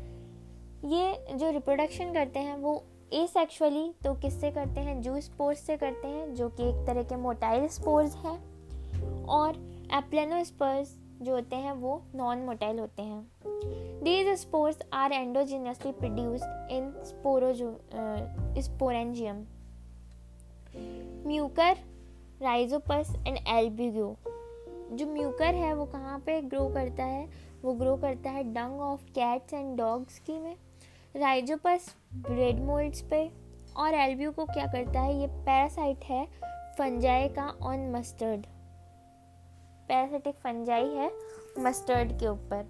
ये 0.90 1.36
जो 1.38 1.50
रिप्रोडक्शन 1.50 2.12
करते 2.14 2.38
हैं 2.48 2.56
वो 2.62 2.74
एसेक्सुअली 3.22 3.88
तो 4.04 4.12
किससे 4.22 4.50
करते 4.52 4.80
हैं 4.88 5.00
जू 5.02 5.20
स्पोर्स 5.28 5.60
से 5.66 5.76
करते 5.84 6.08
हैं 6.08 6.34
जो 6.34 6.48
कि 6.58 6.68
एक 6.70 6.84
तरह 6.86 7.02
के 7.12 7.16
मोटाइल 7.22 7.66
स्पोर्स 7.78 8.16
हैं 8.24 8.36
और 9.38 9.54
एप्लेनोस्पर्स 9.98 10.94
जो 11.22 11.34
होते 11.34 11.56
हैं 11.64 11.72
वो 11.80 12.00
नॉन 12.16 12.44
मोटाइल 12.48 12.78
होते 12.80 13.02
हैं 13.02 13.26
these 14.04 14.34
spores 14.40 14.82
are 15.00 15.12
endogenously 15.12 15.92
produced 16.02 16.70
in 16.76 16.90
sporo 17.12 17.72
sporangium 18.64 19.44
mucor 21.26 21.74
rhizopus 22.42 23.10
and 23.26 23.36
albugo 23.48 24.16
जो 24.98 25.06
म्यूकर 25.12 25.54
है 25.54 25.72
वो 25.74 25.84
कहाँ 25.92 26.18
पे 26.26 26.40
ग्रो 26.42 26.66
करता 26.74 27.04
है 27.04 27.28
वो 27.62 27.72
ग्रो 27.82 27.94
करता 28.02 28.30
है 28.30 28.42
dung 28.52 28.80
of 28.82 29.02
cats 29.14 29.54
and 29.54 29.76
dogs 29.78 30.18
की 30.26 30.38
में 30.40 30.54
राइजोपस 31.16 31.88
ब्रेड 32.28 32.60
मोल्ड्स 32.64 33.00
पे 33.10 33.20
और 33.82 33.94
एल्बियो 33.94 34.30
को 34.32 34.44
क्या 34.46 34.66
करता 34.72 35.00
है 35.00 35.18
ये 35.20 35.26
पैरासाइट 35.46 36.04
है 36.04 36.24
फंजाई 36.78 37.28
का 37.38 37.46
ऑन 37.72 37.90
मस्टर्ड 37.96 38.46
पैरासाइटिक 39.88 40.34
फंजाई 40.46 40.88
है 40.94 41.10
मस्टर्ड 41.66 42.18
के 42.20 42.28
ऊपर 42.28 42.64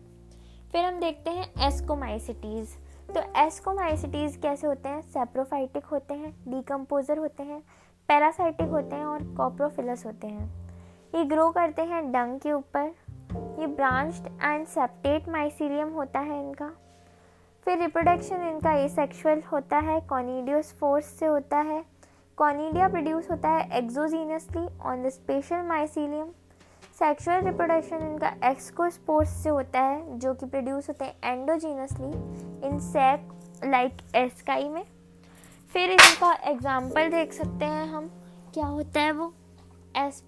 फिर 0.72 0.84
हम 0.84 1.00
देखते 1.00 1.30
हैं 1.38 1.52
एस्कोमाइसिटीज़ 1.68 2.76
तो 3.14 3.20
एस्कोमाइसिटीज़ 3.46 4.38
कैसे 4.42 4.66
होते 4.66 4.88
हैं 4.88 5.00
सेप्रोफाइटिक 5.12 5.84
होते 5.92 6.14
हैं 6.14 6.32
डिकम्पोजर 6.48 7.18
होते 7.18 7.42
हैं 7.42 7.62
पैरासाइटिक 8.08 8.68
होते 8.70 8.96
हैं 8.96 9.04
और 9.06 9.22
कॉप्रोफिलस 9.36 10.04
होते 10.06 10.26
हैं 10.26 10.48
ये 11.14 11.24
ग्रो 11.28 11.48
करते 11.58 11.82
हैं 11.92 12.02
डंग 12.12 12.38
के 12.40 12.52
ऊपर 12.52 12.90
ये 13.60 13.66
ब्रांच्ड 13.76 14.26
एंड 14.42 14.66
सेप्टेट 14.66 15.28
माइसीलियम 15.32 15.88
होता 15.92 16.18
है 16.30 16.38
इनका 16.40 16.70
फिर 17.64 17.78
रिप्रोडक्शन 17.80 18.42
इनका 18.48 18.76
सेक्शुअल 18.94 19.42
होता 19.52 19.78
है 19.90 20.00
कॉनीडियोस 20.08 20.72
फोर्स 20.80 21.04
से 21.18 21.26
होता 21.26 21.58
है 21.70 21.84
कॉनीडिया 22.38 22.88
प्रोड्यूस 22.88 23.30
होता 23.30 23.48
है 23.50 23.70
exogenously 23.78 24.66
on 24.90 25.02
the 25.06 25.10
special 25.14 25.62
mycelium 25.68 26.30
sexual 26.98 27.44
reproduction 27.44 28.02
इनका 28.10 28.34
एक्सकोस्पोर्स 28.50 29.30
से 29.42 29.48
होता 29.50 29.80
है 29.82 30.18
जो 30.18 30.34
कि 30.40 30.46
प्रोड्यूस 30.46 30.88
होते 30.88 31.04
हैं 31.04 31.32
endogenously 31.34 32.10
in 32.68 32.78
sac 32.92 33.28
like 33.70 34.00
asci 34.16 34.68
में 34.68 34.82
फिर 35.74 35.90
इसका 35.90 36.30
एग्ज़ाम्पल 36.48 37.08
देख 37.10 37.32
सकते 37.32 37.64
हैं 37.66 37.86
हम 37.92 38.06
क्या 38.54 38.64
होता 38.66 39.00
है 39.02 39.12
वो 39.12 39.26
एस 39.98 40.22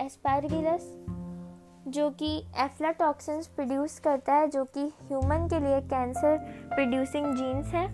एस्पैरगिलस 0.00 0.82
uh, 0.82 1.94
जो 1.94 2.08
कि 2.20 2.28
एफ्लाटॉक्सिन्स 2.64 3.46
प्रोड्यूस 3.56 3.98
करता 4.04 4.32
है 4.34 4.48
जो 4.54 4.64
कि 4.76 4.80
ह्यूमन 5.08 5.48
के 5.52 5.58
लिए 5.64 5.80
कैंसर 5.92 6.36
प्रोड्यूसिंग 6.74 7.26
जीन्स 7.36 7.72
है 7.74 7.86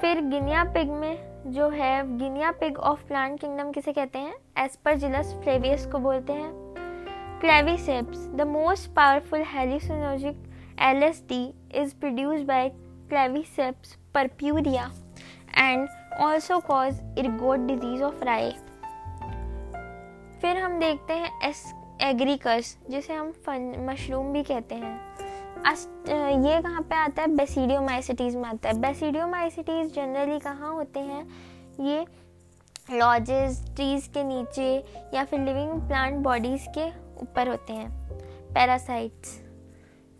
फिर 0.00 0.20
गिनिया 0.30 0.64
पिग 0.76 0.90
में 1.02 1.52
जो 1.54 1.68
है 1.74 1.92
guinea 2.18 2.50
pig 2.64 2.78
of 2.92 3.06
plant 3.08 3.38
kingdom 3.40 3.70
किसे 3.72 3.92
कहते 3.98 4.18
हैं 4.18 4.34
एस्परजिलस 4.64 5.32
फ्लेवियस 5.44 5.86
को 5.92 5.98
बोलते 6.08 6.32
हैं 6.42 6.50
claviceps 7.44 8.26
the 8.40 8.46
most 8.56 8.90
powerful 8.96 9.44
hallucinogenic 9.54 10.42
L 10.90 11.02
S 11.12 11.22
D 11.28 11.42
is 11.82 11.94
produce 12.00 12.42
by 12.50 12.68
claviceps 12.74 13.96
purpurea 14.14 14.90
and 15.58 15.88
also 16.24 16.58
cause 16.66 16.98
ergot 17.18 17.66
disease 17.68 18.02
of 18.02 18.22
rye 18.24 18.50
फिर 20.42 20.56
हम 20.56 20.78
देखते 20.80 21.12
हैं 21.14 21.30
एस 21.48 21.62
एग्रीकस 22.02 22.76
जिसे 22.90 23.14
हम 23.14 23.30
फन 23.46 23.72
मशरूम 23.90 24.32
भी 24.32 24.42
कहते 24.44 24.74
हैं 24.74 24.96
अस्ट 25.70 26.08
ये 26.48 26.60
कहाँ 26.62 26.80
पे 26.88 26.94
आता 26.94 27.22
है 27.22 27.28
बेसिडियोमाइसिटीज़ 27.36 28.36
में 28.36 28.48
आता 28.48 28.68
है 28.68 28.78
बेसिडियोमाइसिटीज़ 28.80 29.92
जनरली 29.94 30.38
कहाँ 30.46 30.72
होते 30.74 31.00
हैं 31.00 31.26
ये 31.88 32.04
लॉजेस 32.98 33.62
ट्रीज 33.76 34.06
के 34.16 34.24
नीचे 34.24 34.72
या 35.14 35.24
फिर 35.24 35.40
लिविंग 35.40 35.80
प्लांट 35.88 36.16
बॉडीज़ 36.24 36.66
के 36.78 36.88
ऊपर 37.22 37.48
होते 37.48 37.72
हैं 37.72 37.90
पैरासाइट्स 38.54 39.38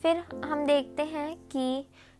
फिर 0.03 0.25
हम 0.45 0.65
देखते 0.67 1.03
हैं 1.17 1.35
कि 1.53 1.67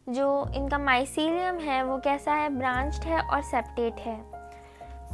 जो 0.09 0.29
इनका 0.57 0.79
माइसीलियम 0.79 1.59
है 1.61 1.83
वो 1.85 1.97
कैसा 2.05 2.35
है 2.35 2.49
ब्रांच्ड 2.59 3.05
है 3.09 3.21
और 3.21 3.43
सेप्टेट 3.51 3.99
है 4.07 4.17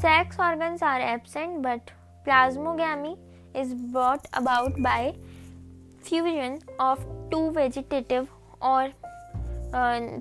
sex 0.01 0.39
organs 0.41 0.83
are 0.83 1.01
absent 1.01 1.59
but 1.65 1.91
plasmogamy 2.25 3.15
is 3.61 3.75
brought 3.93 4.27
about 4.39 4.79
by 4.87 5.11
fusion 6.09 6.59
of 6.81 7.05
two 7.31 7.41
vegetative 7.57 8.29
और 8.71 8.93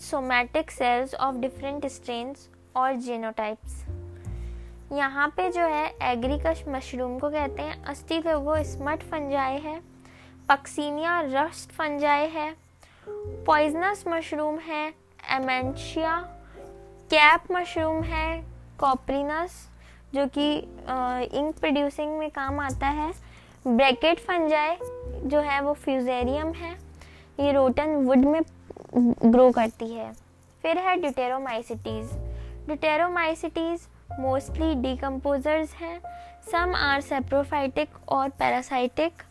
somatic 0.10 0.72
cells 0.72 1.14
of 1.16 1.36
different 1.48 1.86
strains 1.92 2.48
और 2.78 2.96
जीनोटाइप्स 3.08 3.84
यहाँ 4.98 5.28
पे 5.38 5.50
जो 5.52 5.62
है 5.68 5.88
एग्रीकश 6.12 6.64
मशरूम 6.76 7.18
को 7.20 7.30
कहते 7.30 7.62
हैं 7.62 7.84
अस्थि 7.92 8.18
लोगो 8.26 8.62
स्मट 8.74 9.04
फंजाए 9.12 9.58
है 9.68 9.80
पक्सीनिया 10.50 11.20
रस्ट 11.32 11.72
फंजाई 11.78 12.28
है 12.36 12.54
पॉइजनस 13.48 14.04
मशरूम 14.08 14.58
है 14.68 14.88
एमेंशिया 15.36 16.16
कैप 17.14 17.44
मशरूम 17.52 18.02
है 18.04 18.42
कॉपरिनस 18.80 19.56
जो 20.14 20.26
कि 20.38 20.52
इंक 21.38 21.56
प्रोड्यूसिंग 21.60 22.18
में 22.20 22.30
काम 22.36 22.60
आता 22.60 22.88
है 23.00 23.12
ब्रैकेट 23.68 24.20
फंजाई 24.28 24.76
जो 25.30 25.40
है 25.50 25.60
वो 25.62 25.74
फ्यूजेरियम 25.86 26.52
है 26.56 26.72
ये 27.40 27.52
रोटन 27.54 27.96
वुड 28.06 28.26
में 28.26 28.42
ग्रो 29.32 29.50
करती 29.52 29.94
है 29.96 30.12
फिर 30.62 30.78
है 30.88 30.96
डिटेरोमाइसिटीज़ 31.02 32.14
डिटेरोमाइसिटीज़ 32.68 33.88
मोस्टली 34.20 34.74
डिकम्पोजर्स 34.82 35.74
हैं 35.82 36.00
सम 36.52 36.74
आर 36.84 37.02
सेप्रोफाइटिक 37.02 38.08
और 38.10 38.30
पैरासाइटिक 38.40 39.22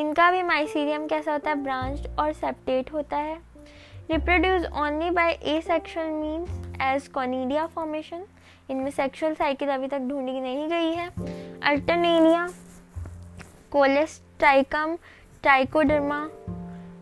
इनका 0.00 0.30
भी 0.32 0.42
माइसीरियम 0.42 1.06
कैसा 1.06 1.32
होता 1.32 1.50
है 1.50 1.62
ब्रांच 1.62 2.06
और 2.18 2.32
सेप्टेट 2.32 2.92
होता 2.92 3.16
है 3.16 3.34
reproduce 4.10 4.62
only 4.82 5.10
by 5.16 5.32
asexual 5.66 6.06
means 6.10 6.50
as 6.82 7.08
conidia 7.14 7.66
formation 7.74 8.22
इनमें 8.70 8.90
सेक्शुअल 8.90 9.34
साइकिल 9.34 9.68
अभी 9.70 9.88
तक 9.88 9.98
ढूंढी 10.10 10.40
नहीं 10.40 10.68
गई 10.68 10.92
है 10.94 11.08
अल्टरनेलिया 11.72 12.48
कोलेस्टाइकम 13.72 14.96
टाइकोडर्मा 15.44 16.20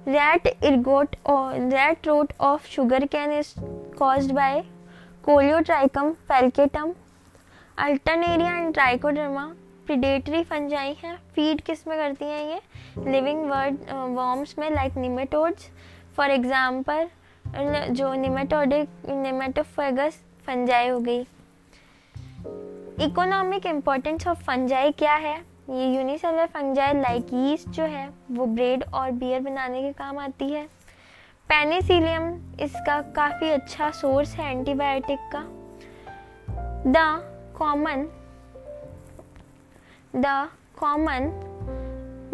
रेट 0.08 0.46
इर्गोट 0.64 1.16
और 1.34 1.54
red 1.74 2.06
rot 2.08 2.32
of 2.50 2.66
sugarcane 3.12 3.32
is 3.38 3.54
cause 3.98 4.30
by 4.32 4.62
colletotrichum 5.24 6.12
falcatum 6.32 6.92
alternaria 7.86 8.56
and 8.58 8.72
trichoderma 8.74 9.52
predatory 9.86 10.42
fungi 10.50 10.94
हैं 11.04 11.16
फीड 11.34 11.60
किस 11.66 11.86
में 11.88 11.96
करती 11.98 12.24
हैं 12.24 12.42
ये 12.52 12.60
लिविंग 12.98 13.44
वर्ड 13.50 13.76
वॉर्म्स 14.16 14.54
में 14.58 14.70
लाइक 14.70 14.96
निमेटोड्स 14.98 15.68
फॉर 16.16 16.30
एग्ज़ाम्पल 16.30 17.08
जो 17.96 18.12
निमेटोडिक 18.20 18.88
निमेटोफेगस 19.10 20.18
फंजाई 20.46 20.88
हो 20.88 20.98
गई 21.08 21.20
इकोनॉमिक 23.06 23.66
इम्पोर्टेंस 23.66 24.26
ऑफ 24.28 24.42
फंजाई 24.46 24.90
क्या 25.02 25.14
है 25.14 25.34
ये 25.70 25.84
यूनिसेलर 25.96 26.46
फंजाई 26.54 26.92
लाइक 27.00 27.26
यीस्ट 27.34 27.68
जो 27.76 27.84
है 27.94 28.08
वो 28.36 28.46
ब्रेड 28.54 28.82
और 28.82 29.10
बियर 29.22 29.40
बनाने 29.40 29.82
के 29.82 29.92
काम 29.98 30.18
आती 30.18 30.48
है 30.52 30.64
पेनिसिलियम 31.48 32.34
इसका 32.64 33.00
काफ़ी 33.16 33.50
अच्छा 33.50 33.90
सोर्स 34.00 34.34
है 34.36 34.50
एंटीबायोटिक 34.56 35.30
का 35.34 35.42
the 36.86 37.22
common 37.58 38.06
the 40.16 40.48
common 40.80 41.32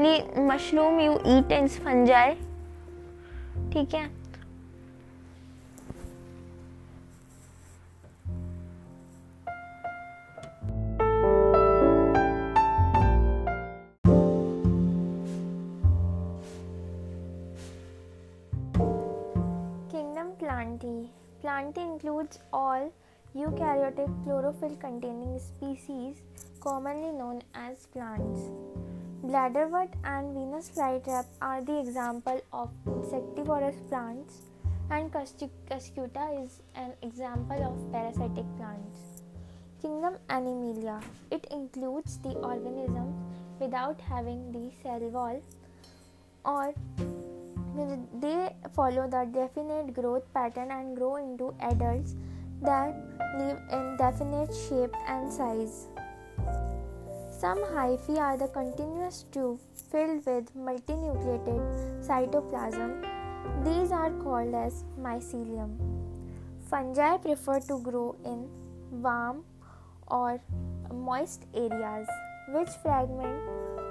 mushroom 0.01 0.99
you 1.01 1.13
eat 1.37 1.53
and 1.53 1.69
fungi 1.85 2.33
ठीक 3.73 3.95
है 3.95 4.05
Plantae. 20.41 20.99
Plantae 21.43 21.83
includes 21.87 22.39
all 22.59 22.85
eukaryotic 23.45 24.13
chlorophyll 24.27 24.77
containing 24.87 25.37
species 25.51 26.21
commonly 26.67 27.13
known 27.21 27.39
as 27.69 27.87
plants. 27.97 28.45
Bladderwort 29.27 29.91
and 30.05 30.35
Venus 30.37 30.71
flytrap 30.73 31.25
are 31.43 31.61
the 31.61 31.77
example 31.81 32.41
of 32.53 32.69
insectivorous 32.87 33.75
plants 33.89 34.43
and 34.89 35.11
Cuscuta 35.13 36.27
is 36.45 36.61
an 36.77 36.93
example 37.03 37.61
of 37.69 37.75
parasitic 37.93 38.45
plants. 38.57 39.23
Kingdom 39.83 40.17
Animalia. 40.31 41.01
It 41.33 41.45
includes 41.51 42.19
the 42.19 42.35
organisms 42.51 43.17
without 43.59 44.01
having 44.01 44.41
the 44.53 44.71
cell 44.85 45.01
wall 45.17 45.43
or 46.45 46.73
they 48.23 48.55
follow 48.77 49.09
the 49.09 49.29
definite 49.35 49.93
growth 49.93 50.33
pattern 50.35 50.71
and 50.71 50.97
grow 50.97 51.17
into 51.17 51.53
adults 51.63 52.15
that 52.63 52.95
live 53.39 53.59
in 53.73 53.97
definite 53.97 54.55
shape 54.55 54.95
and 55.09 55.33
size. 55.33 55.89
Some 57.41 57.59
hyphae 57.77 58.17
are 58.17 58.39
the 58.39 58.49
continuous 58.49 59.17
tube 59.35 59.61
filled 59.93 60.25
with 60.25 60.47
multinucleated 60.57 61.67
cytoplasm. 62.07 62.95
These 63.63 63.93
are 63.93 64.11
called 64.23 64.55
as 64.55 64.85
mycelium. 64.99 65.75
Fungi 66.71 67.19
prefer 67.19 67.61
to 67.69 67.79
grow 67.83 68.17
in 68.25 68.49
warm 68.91 69.45
or 70.07 70.41
moist 70.91 71.45
areas. 71.55 72.09
Which 72.55 72.71
fragment 72.83 73.43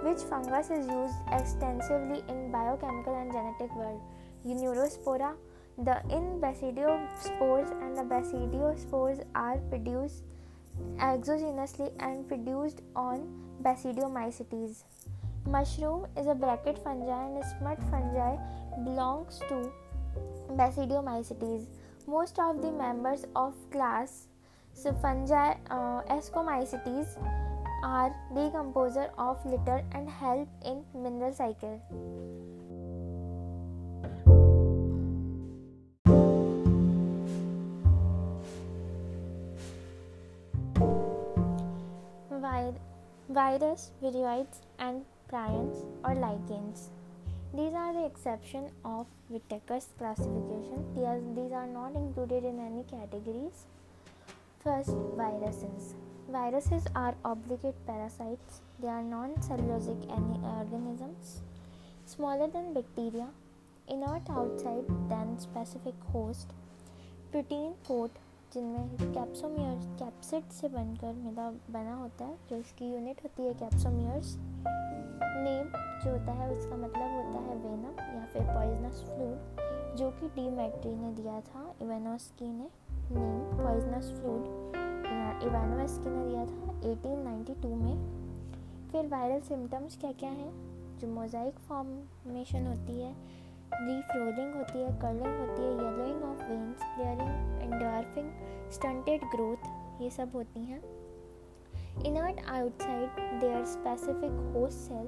which 0.03 0.23
fungus 0.23 0.71
is 0.71 0.87
used 0.87 1.15
extensively 1.31 2.23
in 2.27 2.51
biochemical 2.51 3.15
and 3.15 3.31
genetic 3.31 3.75
world? 3.75 4.01
Neurospora. 4.43 5.35
The 5.77 5.99
in 6.09 6.27
basidiospores 6.41 7.69
and 7.83 7.95
the 7.95 8.01
basidiospores 8.11 9.23
are 9.35 9.57
produced 9.69 10.23
exogenously 10.97 11.91
and 11.99 12.27
produced 12.27 12.81
on 12.95 13.27
basidiomycetes. 13.63 14.83
Mushroom 15.45 16.07
is 16.17 16.27
a 16.27 16.35
bracket 16.35 16.77
fungi 16.83 17.11
and 17.25 17.43
smut 17.57 17.81
fungi 17.91 18.35
belongs 18.83 19.39
to 19.47 19.71
basidiomycetes. 20.51 21.65
Most 22.07 22.39
of 22.39 22.61
the 22.61 22.71
members 22.71 23.25
of 23.35 23.53
class 23.71 24.27
so 24.73 24.91
fungi 24.93 25.53
uh, 25.69 26.01
ascomycetes 26.09 27.15
are 27.83 28.13
decomposer 28.33 29.09
of 29.17 29.43
litter 29.45 29.83
and 29.93 30.09
help 30.09 30.49
in 30.65 30.83
mineral 30.93 31.33
cycle. 31.33 31.79
virus, 43.29 43.91
viroids, 44.03 44.59
and 44.77 45.03
prions 45.31 45.85
or 46.03 46.13
lichens. 46.15 46.89
These 47.53 47.73
are 47.73 47.93
the 47.93 48.05
exception 48.05 48.69
of 48.83 49.07
Whittaker's 49.29 49.87
classification. 49.97 50.93
These 50.93 51.51
are 51.51 51.65
not 51.67 51.95
included 51.95 52.43
in 52.43 52.59
any 52.59 52.83
categories. 52.83 53.65
First, 54.63 54.91
viruses. 55.17 55.95
Viruses 56.29 56.83
are 56.95 57.15
obligate 57.23 57.75
parasites. 57.87 58.61
They 58.81 58.87
are 58.87 59.01
non-cellulosic 59.03 60.09
organisms, 60.43 61.41
smaller 62.05 62.47
than 62.47 62.73
bacteria, 62.73 63.29
inert 63.87 64.29
outside 64.29 64.85
than 65.07 65.39
specific 65.39 65.93
host, 66.11 66.47
protein 67.31 67.73
coat 67.87 68.11
जिनमें 68.55 68.89
capsomere 69.13 69.77
capsid 69.99 70.51
से 70.57 70.67
बनकर 70.73 71.13
मिला 71.23 71.47
बना 71.71 71.93
होता 72.01 72.25
है 72.25 72.37
जो 72.49 72.57
इसकी 72.59 72.91
unit 72.91 73.21
होती 73.23 73.45
है 73.47 73.53
कैप्सोमियर्स 73.61 74.33
नेम 74.67 75.71
जो 76.03 76.11
होता 76.11 76.31
है 76.39 76.47
उसका 76.51 76.75
मतलब 76.85 77.11
होता 77.15 77.39
है 77.47 77.55
वेनम 77.63 77.99
या 78.19 78.23
फिर 78.33 78.43
पॉइजनस 78.53 79.01
फ्लूड 79.09 79.97
जो 79.99 80.09
कि 80.19 80.27
डी 80.35 80.49
मैट्री 80.55 80.95
ने 80.97 81.11
दिया 81.19 81.39
था 81.49 81.65
इवेनोस्की 81.85 82.47
ने 82.51 82.69
नेम 83.11 83.59
पॉइजनस 83.59 84.11
फ्लूड 84.19 84.73
इवानोस्की 85.51 86.09
ने 86.15 86.25
दिया 86.29 86.45
था 86.53 86.79
1892 87.59 87.77
में 87.83 88.89
फिर 88.91 89.07
वायरल 89.15 89.39
सिम्टम्स 89.51 89.97
क्या 90.05 90.11
क्या 90.23 90.31
हैं 90.41 90.51
जो 91.01 91.07
मोजाइक 91.19 91.59
फॉर्मेशन 91.67 92.67
होती 92.73 92.99
है 93.01 93.15
फ्रोलिंग 93.73 94.53
होती 94.55 94.79
है 94.79 94.91
कर्लिंग 95.01 95.37
होती 95.37 95.61
है 95.61 95.69
yellowing 95.69 96.23
of 96.23 96.41
veins 96.49 96.83
flaring 96.95 97.61
and dwarfing 97.73 98.29
stunted 98.73 99.23
growth 99.35 100.01
ये 100.01 100.09
सब 100.17 100.31
होती 100.35 100.65
हैं 100.65 100.81
inert 102.07 102.39
outside 102.53 103.19
their 103.41 103.59
specific 103.73 104.33
host 104.55 104.81
cell. 104.87 105.05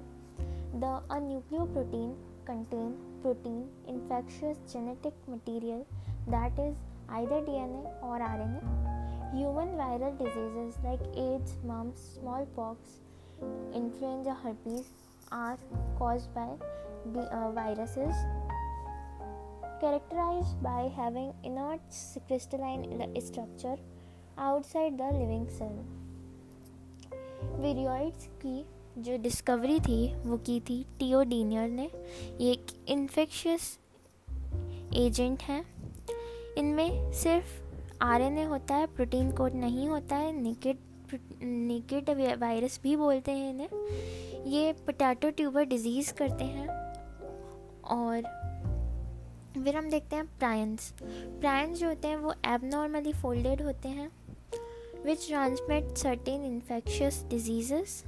The 0.83 0.91
anucleoprotein 1.15 2.13
contain 2.49 2.93
protein 3.25 3.57
infectious 3.95 4.61
genetic 4.75 5.17
material 5.33 5.83
that 6.35 6.61
is 6.67 6.79
either 7.19 7.41
DNA 7.49 7.81
or 8.11 8.13
RNA. 8.29 8.61
Human 9.33 9.75
viral 9.81 10.17
diseases 10.23 10.79
like 10.87 11.03
AIDS, 11.27 11.57
mumps, 11.73 12.07
smallpox, 12.15 12.95
influenza, 13.83 14.37
herpes 14.45 14.89
are 15.43 15.57
caused 15.99 16.33
by 16.41 16.49
the 17.17 17.27
uh, 17.39 17.51
viruses 17.63 18.27
characterized 19.81 20.55
by 20.67 20.79
having 20.97 21.27
inert 21.49 21.97
crystalline 22.27 22.83
structure 23.27 23.75
outside 24.49 24.97
the 25.03 25.09
living 25.21 25.47
cell 25.59 25.77
वीरियोइड्स 27.61 28.25
की 28.43 28.63
जो 29.03 29.15
discovery 29.23 29.79
थी 29.87 29.97
वो 30.25 30.37
की 30.45 30.59
थी 30.69 30.77
T O Diener 30.99 31.67
ने 31.69 31.83
ये 31.83 32.51
एक 32.51 32.71
infectious 32.91 33.67
agent 35.05 35.43
हैं 35.49 35.61
इनमें 36.57 37.11
सिर्फ 37.21 38.01
आरएनए 38.03 38.43
होता 38.53 38.75
है 38.75 38.87
प्रोटीन 38.95 39.31
कोड 39.41 39.53
नहीं 39.65 39.87
होता 39.89 40.15
है 40.25 40.31
निकेट 40.41 40.79
निकेट 41.43 42.09
वायरस 42.41 42.79
भी 42.83 42.95
बोलते 43.05 43.31
हैं 43.31 43.49
इन्हें 43.49 44.43
ये 44.55 44.71
पोटैटो 44.85 45.29
ट्यूबर 45.37 45.65
डिजीज़ 45.75 46.13
करते 46.21 46.43
हैं 46.45 46.67
और 47.99 48.21
फिर 49.63 49.75
हम 49.75 49.89
देखते 49.89 50.15
हैं 50.15 50.25
प्रायंस 50.39 50.93
प्रायंस 51.01 51.79
जो 51.79 51.87
होते 51.87 52.07
हैं 52.07 52.17
वो 52.17 52.33
एबनॉर्मली 52.45 53.13
फोल्डेड 53.21 53.61
होते 53.65 53.89
हैं 53.89 54.09
which 55.05 55.27
transmit 55.27 55.93
certain 55.97 56.43
infectious 56.45 57.23
diseases 57.29 58.03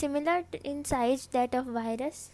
similar 0.00 0.44
in 0.66 0.82
size 0.92 1.28
that 1.32 1.56
of 1.56 1.66
virus 1.74 2.28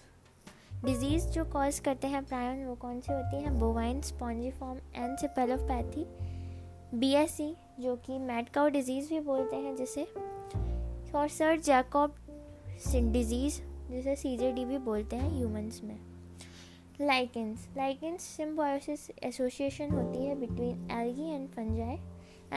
disease 0.84 1.26
जो 1.30 1.44
कॉज 1.52 1.78
करते 1.84 2.06
हैं 2.08 2.22
प्रायन 2.24 2.64
वो 2.66 2.74
कौन 2.82 3.00
सी 3.00 3.12
होती 3.12 3.42
हैं 3.44 3.58
bovine 3.58 4.00
spongiform 4.10 4.78
and 5.02 5.16
encephalopathy 5.20 6.04
B 6.98 7.12
S 7.14 7.32
C 7.36 7.54
जो 7.80 7.96
कि 8.06 8.18
मेडकाउ 8.18 8.68
डिजीज़ 8.78 9.08
भी 9.14 9.20
बोलते 9.30 9.56
हैं 9.66 9.74
जिसे 9.76 10.04
और 11.18 11.28
सर 11.38 11.58
जैकॉब 11.70 12.14
डिजीज़ 13.12 13.60
जिसे 13.90 14.14
सी 14.16 14.36
जे 14.38 14.52
डी 14.52 14.64
भी 14.64 14.78
बोलते 14.90 15.16
हैं 15.16 15.30
ह्यूमन्स 15.36 15.82
में 15.84 15.98
लाइकेंस 17.00 17.58
लाइकेंस 17.76 18.22
सिम्बायोसिस 18.36 19.08
एसोसिएशन 19.24 19.90
होती 19.90 20.24
है 20.24 20.34
between 20.40 20.88
algae 20.96 21.28
and 21.34 21.46
fungi 21.50 21.98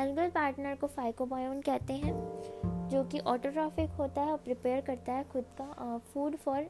algal 0.02 0.30
partner 0.36 0.76
को 0.82 0.88
फाइकोबायोन 0.96 1.62
कहते 1.68 1.94
हैं 2.02 2.88
जो 2.92 3.04
कि 3.12 3.20
ऑटोट्रॉफिक 3.34 3.92
होता 4.00 4.22
है 4.22 4.32
और 4.32 4.38
प्रिपेयर 4.48 4.82
करता 4.88 5.14
है 5.20 5.24
खुद 5.32 5.44
का 5.62 5.98
फूड 6.14 6.36
फॉर 6.44 6.64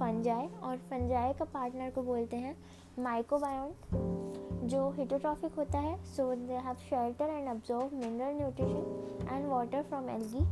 फंजाई 0.00 0.48
और 0.70 0.76
फंजाई 0.90 1.32
का 1.38 1.44
पार्टनर 1.52 1.90
को 1.94 2.02
बोलते 2.08 2.36
हैं 2.36 2.56
माइकोबायोन 3.04 4.68
जो 4.72 4.90
हिटोट्रॉफिक 4.98 5.54
होता 5.58 5.78
है 5.88 5.96
so 6.16 6.34
they 6.34 6.54
have 6.66 6.76
shelter 6.88 7.30
and 7.34 7.48
absorb 7.48 7.94
mineral 7.98 8.34
nutrition 8.40 9.28
and 9.34 9.46
water 9.52 9.82
from 9.88 10.10
algae 10.16 10.44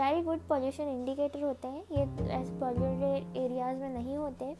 very 0.00 0.22
good 0.30 0.46
pollution 0.48 0.88
indicator 0.98 1.42
होते 1.42 1.68
हैं 1.76 1.84
ये 1.98 2.02
ऐसे 2.40 2.58
पॉल्यूटेड 2.64 3.36
एरियाज 3.44 3.76
में 3.80 3.88
नहीं 3.94 4.16
होते 4.16 4.54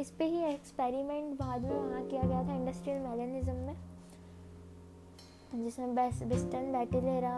इस 0.00 0.10
पर 0.18 0.24
ही 0.24 0.38
एक्सपेरिमेंट 0.52 1.32
बाद 1.38 1.62
में 1.64 1.70
वहाँ 1.78 2.00
किया 2.10 2.20
गया 2.20 2.42
था 2.48 2.54
इंडस्ट्रियल 2.56 3.00
मैलिनिज्म 3.00 3.54
में 3.64 3.76
जिसमें 5.64 5.94
बेस 5.94 6.22
बिस्टन 6.30 6.70
बैटिलेरा 6.72 7.32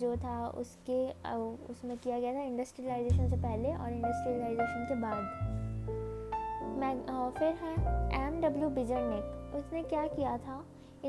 जो 0.00 0.14
था 0.24 0.34
उसके 0.62 0.98
उसमें 1.72 1.96
किया 1.98 2.18
गया 2.20 2.32
था 2.34 2.42
इंडस्ट्रियलाइजेशन 2.46 3.30
से 3.30 3.36
पहले 3.42 3.72
और 3.74 3.92
इंडस्ट्रियलाइजेशन 3.92 4.84
के 4.88 4.94
बाद 5.00 5.88
मैं 6.82 6.92
फिर 7.38 7.54
है 7.62 7.72
एम 8.26 8.40
डब्ल्यू 8.40 8.68
बिजरनिक 8.80 9.54
उसने 9.62 9.82
क्या 9.94 10.06
किया 10.16 10.36
था 10.46 10.62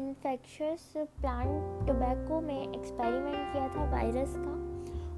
इन्फेक्शस 0.03 0.91
प्लांट 0.97 1.87
टोबैको 1.87 2.39
में 2.47 2.59
एक्सपेरिमेंट 2.61 3.51
किया 3.53 3.67
था 3.75 3.89
वायरस 3.91 4.35
का 4.45 4.55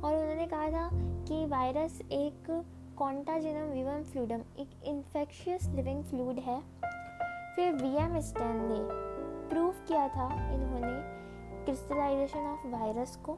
और 0.08 0.16
उन्होंने 0.16 0.48
कहा 0.56 0.70
था 0.78 0.90
कि 1.28 1.46
वायरस 1.56 2.02
एक 2.14 2.52
कॉन्टाजिनम 3.00 3.72
विवम 3.72 4.04
फ्लूडम 4.12 4.42
एक 4.60 4.70
इन्फेक्शियस 4.90 5.66
लिविंग 5.76 6.04
फ्लूड 6.04 6.38
है 6.46 6.56
फिर 7.56 7.74
वी 7.82 7.90
एम 8.04 8.18
स्टैन 8.30 8.56
ने 8.70 8.78
प्रूव 9.50 9.74
किया 9.88 10.08
था 10.16 10.26
इन्होंने 10.54 10.96
क्रिस्टलाइजेशन 11.66 12.46
ऑफ 12.52 12.66
वायरस 12.74 13.16
को 13.26 13.38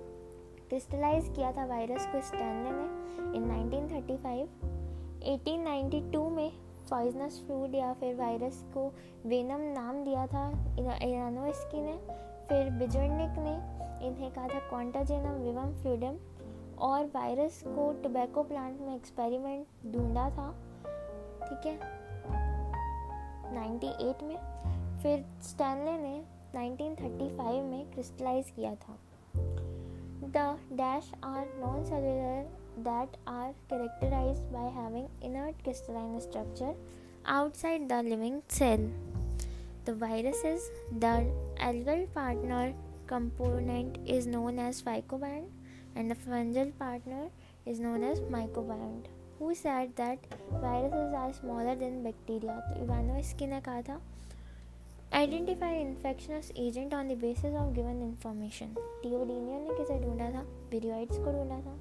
क्रिस्टलाइज 0.00 1.28
किया 1.36 1.50
था 1.56 1.64
वायरस 1.72 2.06
को 2.12 2.20
स्टैनले 2.28 2.70
ने 2.70 3.36
इन 3.38 3.50
1935 3.94 4.46
1892 5.32 6.30
में 6.36 6.50
पॉइजनस 6.90 7.42
फ्रूड 7.46 7.74
या 7.74 7.92
फिर 8.00 8.14
वायरस 8.20 8.64
को 8.74 8.88
वेनम 9.32 9.66
नाम 9.80 10.02
दिया 10.04 10.26
था 10.34 10.48
इरानोस्की 10.78 11.82
ने 11.90 11.96
फिर 12.48 12.70
बिजर्निक 12.84 13.38
ने 13.48 13.58
इन्हें 14.08 14.30
कहा 14.30 14.46
था 14.54 14.60
कॉन्टाजेनम 14.70 15.42
विवम 15.48 15.74
फ्लूडम 15.82 16.16
और 16.82 17.04
वायरस 17.14 17.60
को 17.66 17.90
टबैको 18.04 18.42
प्लांट 18.44 18.80
में 18.80 18.94
एक्सपेरिमेंट 18.94 19.92
ढूंढा 19.92 20.28
था 20.36 20.46
ठीक 21.42 21.66
है 21.66 21.90
98 23.56 24.22
में 24.28 24.98
फिर 25.02 25.24
स्टैनले 25.48 25.92
ने 25.98 26.16
1935 26.22 27.62
में 27.70 27.84
क्रिस्टलाइज 27.94 28.50
किया 28.56 28.74
था 28.84 28.96
the 30.34 30.48
dash 30.80 31.12
are 31.24 31.46
non 31.60 31.84
cellular 31.84 32.50
that 32.88 33.16
are 33.28 33.52
characterize 33.72 34.38
by 34.52 34.68
having 34.82 35.24
inert 35.30 35.62
crystalline 35.62 36.18
structure 36.26 36.70
the 37.98 38.02
living 38.08 38.40
cell 38.58 38.86
the 39.86 39.98
virus 40.02 40.42
is 40.46 40.70
the 41.04 41.14
alveolar 41.68 42.06
partner 42.14 42.74
component 43.08 44.04
is 44.16 44.28
known 44.34 44.58
as 44.68 44.82
phycobiont 44.84 45.50
and 45.96 46.10
the 46.10 46.14
fungal 46.24 46.70
partner 46.78 47.24
is 47.66 47.80
known 47.80 48.02
as 48.04 48.20
mycobiont. 48.34 49.08
Who 49.38 49.54
said 49.54 49.94
that 49.96 50.18
viruses 50.62 51.14
are 51.22 51.32
smaller 51.38 51.74
than 51.74 52.02
bacteria? 52.04 52.54
तो 52.68 52.82
इवानो 52.84 53.16
इसकी 53.20 53.46
ने 53.52 53.60
कहा 53.68 53.82
था 53.88 54.00
Identify 55.20 55.70
infectious 55.86 56.50
agent 56.64 56.94
on 56.98 57.08
the 57.12 57.16
basis 57.24 57.56
of 57.62 57.72
given 57.78 57.98
information. 58.06 58.70
टीओडीनियो 59.02 59.58
ने 59.64 59.74
किसे 59.80 59.98
ढूंढा 60.04 60.30
था 60.36 60.42
वीरियोइड्स 60.70 61.18
को 61.24 61.32
ढूंढा 61.38 61.60
था 61.66 61.76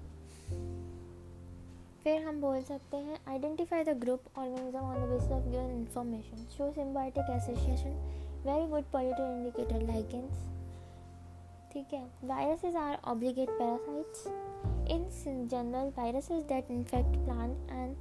फिर 2.04 2.22
हम 2.28 2.40
बोल 2.42 2.62
सकते 2.70 2.98
हैं 3.08 3.18
identify 3.32 3.84
the 3.92 3.98
group 4.04 4.28
organism 4.40 4.80
on 4.80 4.96
the 5.06 5.10
basis 5.10 5.32
of 5.32 5.44
given 5.52 5.70
information 5.78 6.46
show 6.58 6.72
symbiotic 6.80 7.30
association 7.36 7.96
very 8.48 8.68
good 8.72 8.92
pollution 8.94 9.32
indicator 9.36 9.86
lichens 9.92 10.44
ठीक 11.74 11.94
है, 11.94 12.06
viruses 12.30 12.78
are 12.80 12.96
obligate 13.10 13.50
parasites. 13.58 14.26
In 14.94 15.38
general, 15.54 15.92
viruses 15.92 16.44
that 16.50 16.70
infect 16.70 17.14
plant 17.26 17.72
and 17.80 17.96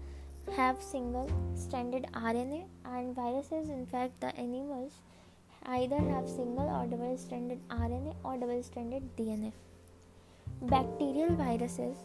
have 0.57 0.83
single-stranded 0.83 2.09
RNA, 2.13 2.65
and 2.95 3.15
viruses 3.15 3.69
infect 3.69 4.21
the 4.21 4.35
animals 4.37 4.99
either 5.79 6.01
have 6.13 6.29
single 6.29 6.69
or 6.79 6.85
double-stranded 6.97 7.61
RNA 7.69 8.15
or 8.25 8.37
double-stranded 8.45 9.11
DNA. 9.17 9.53
Bacterial 10.63 11.37
viruses 11.47 12.03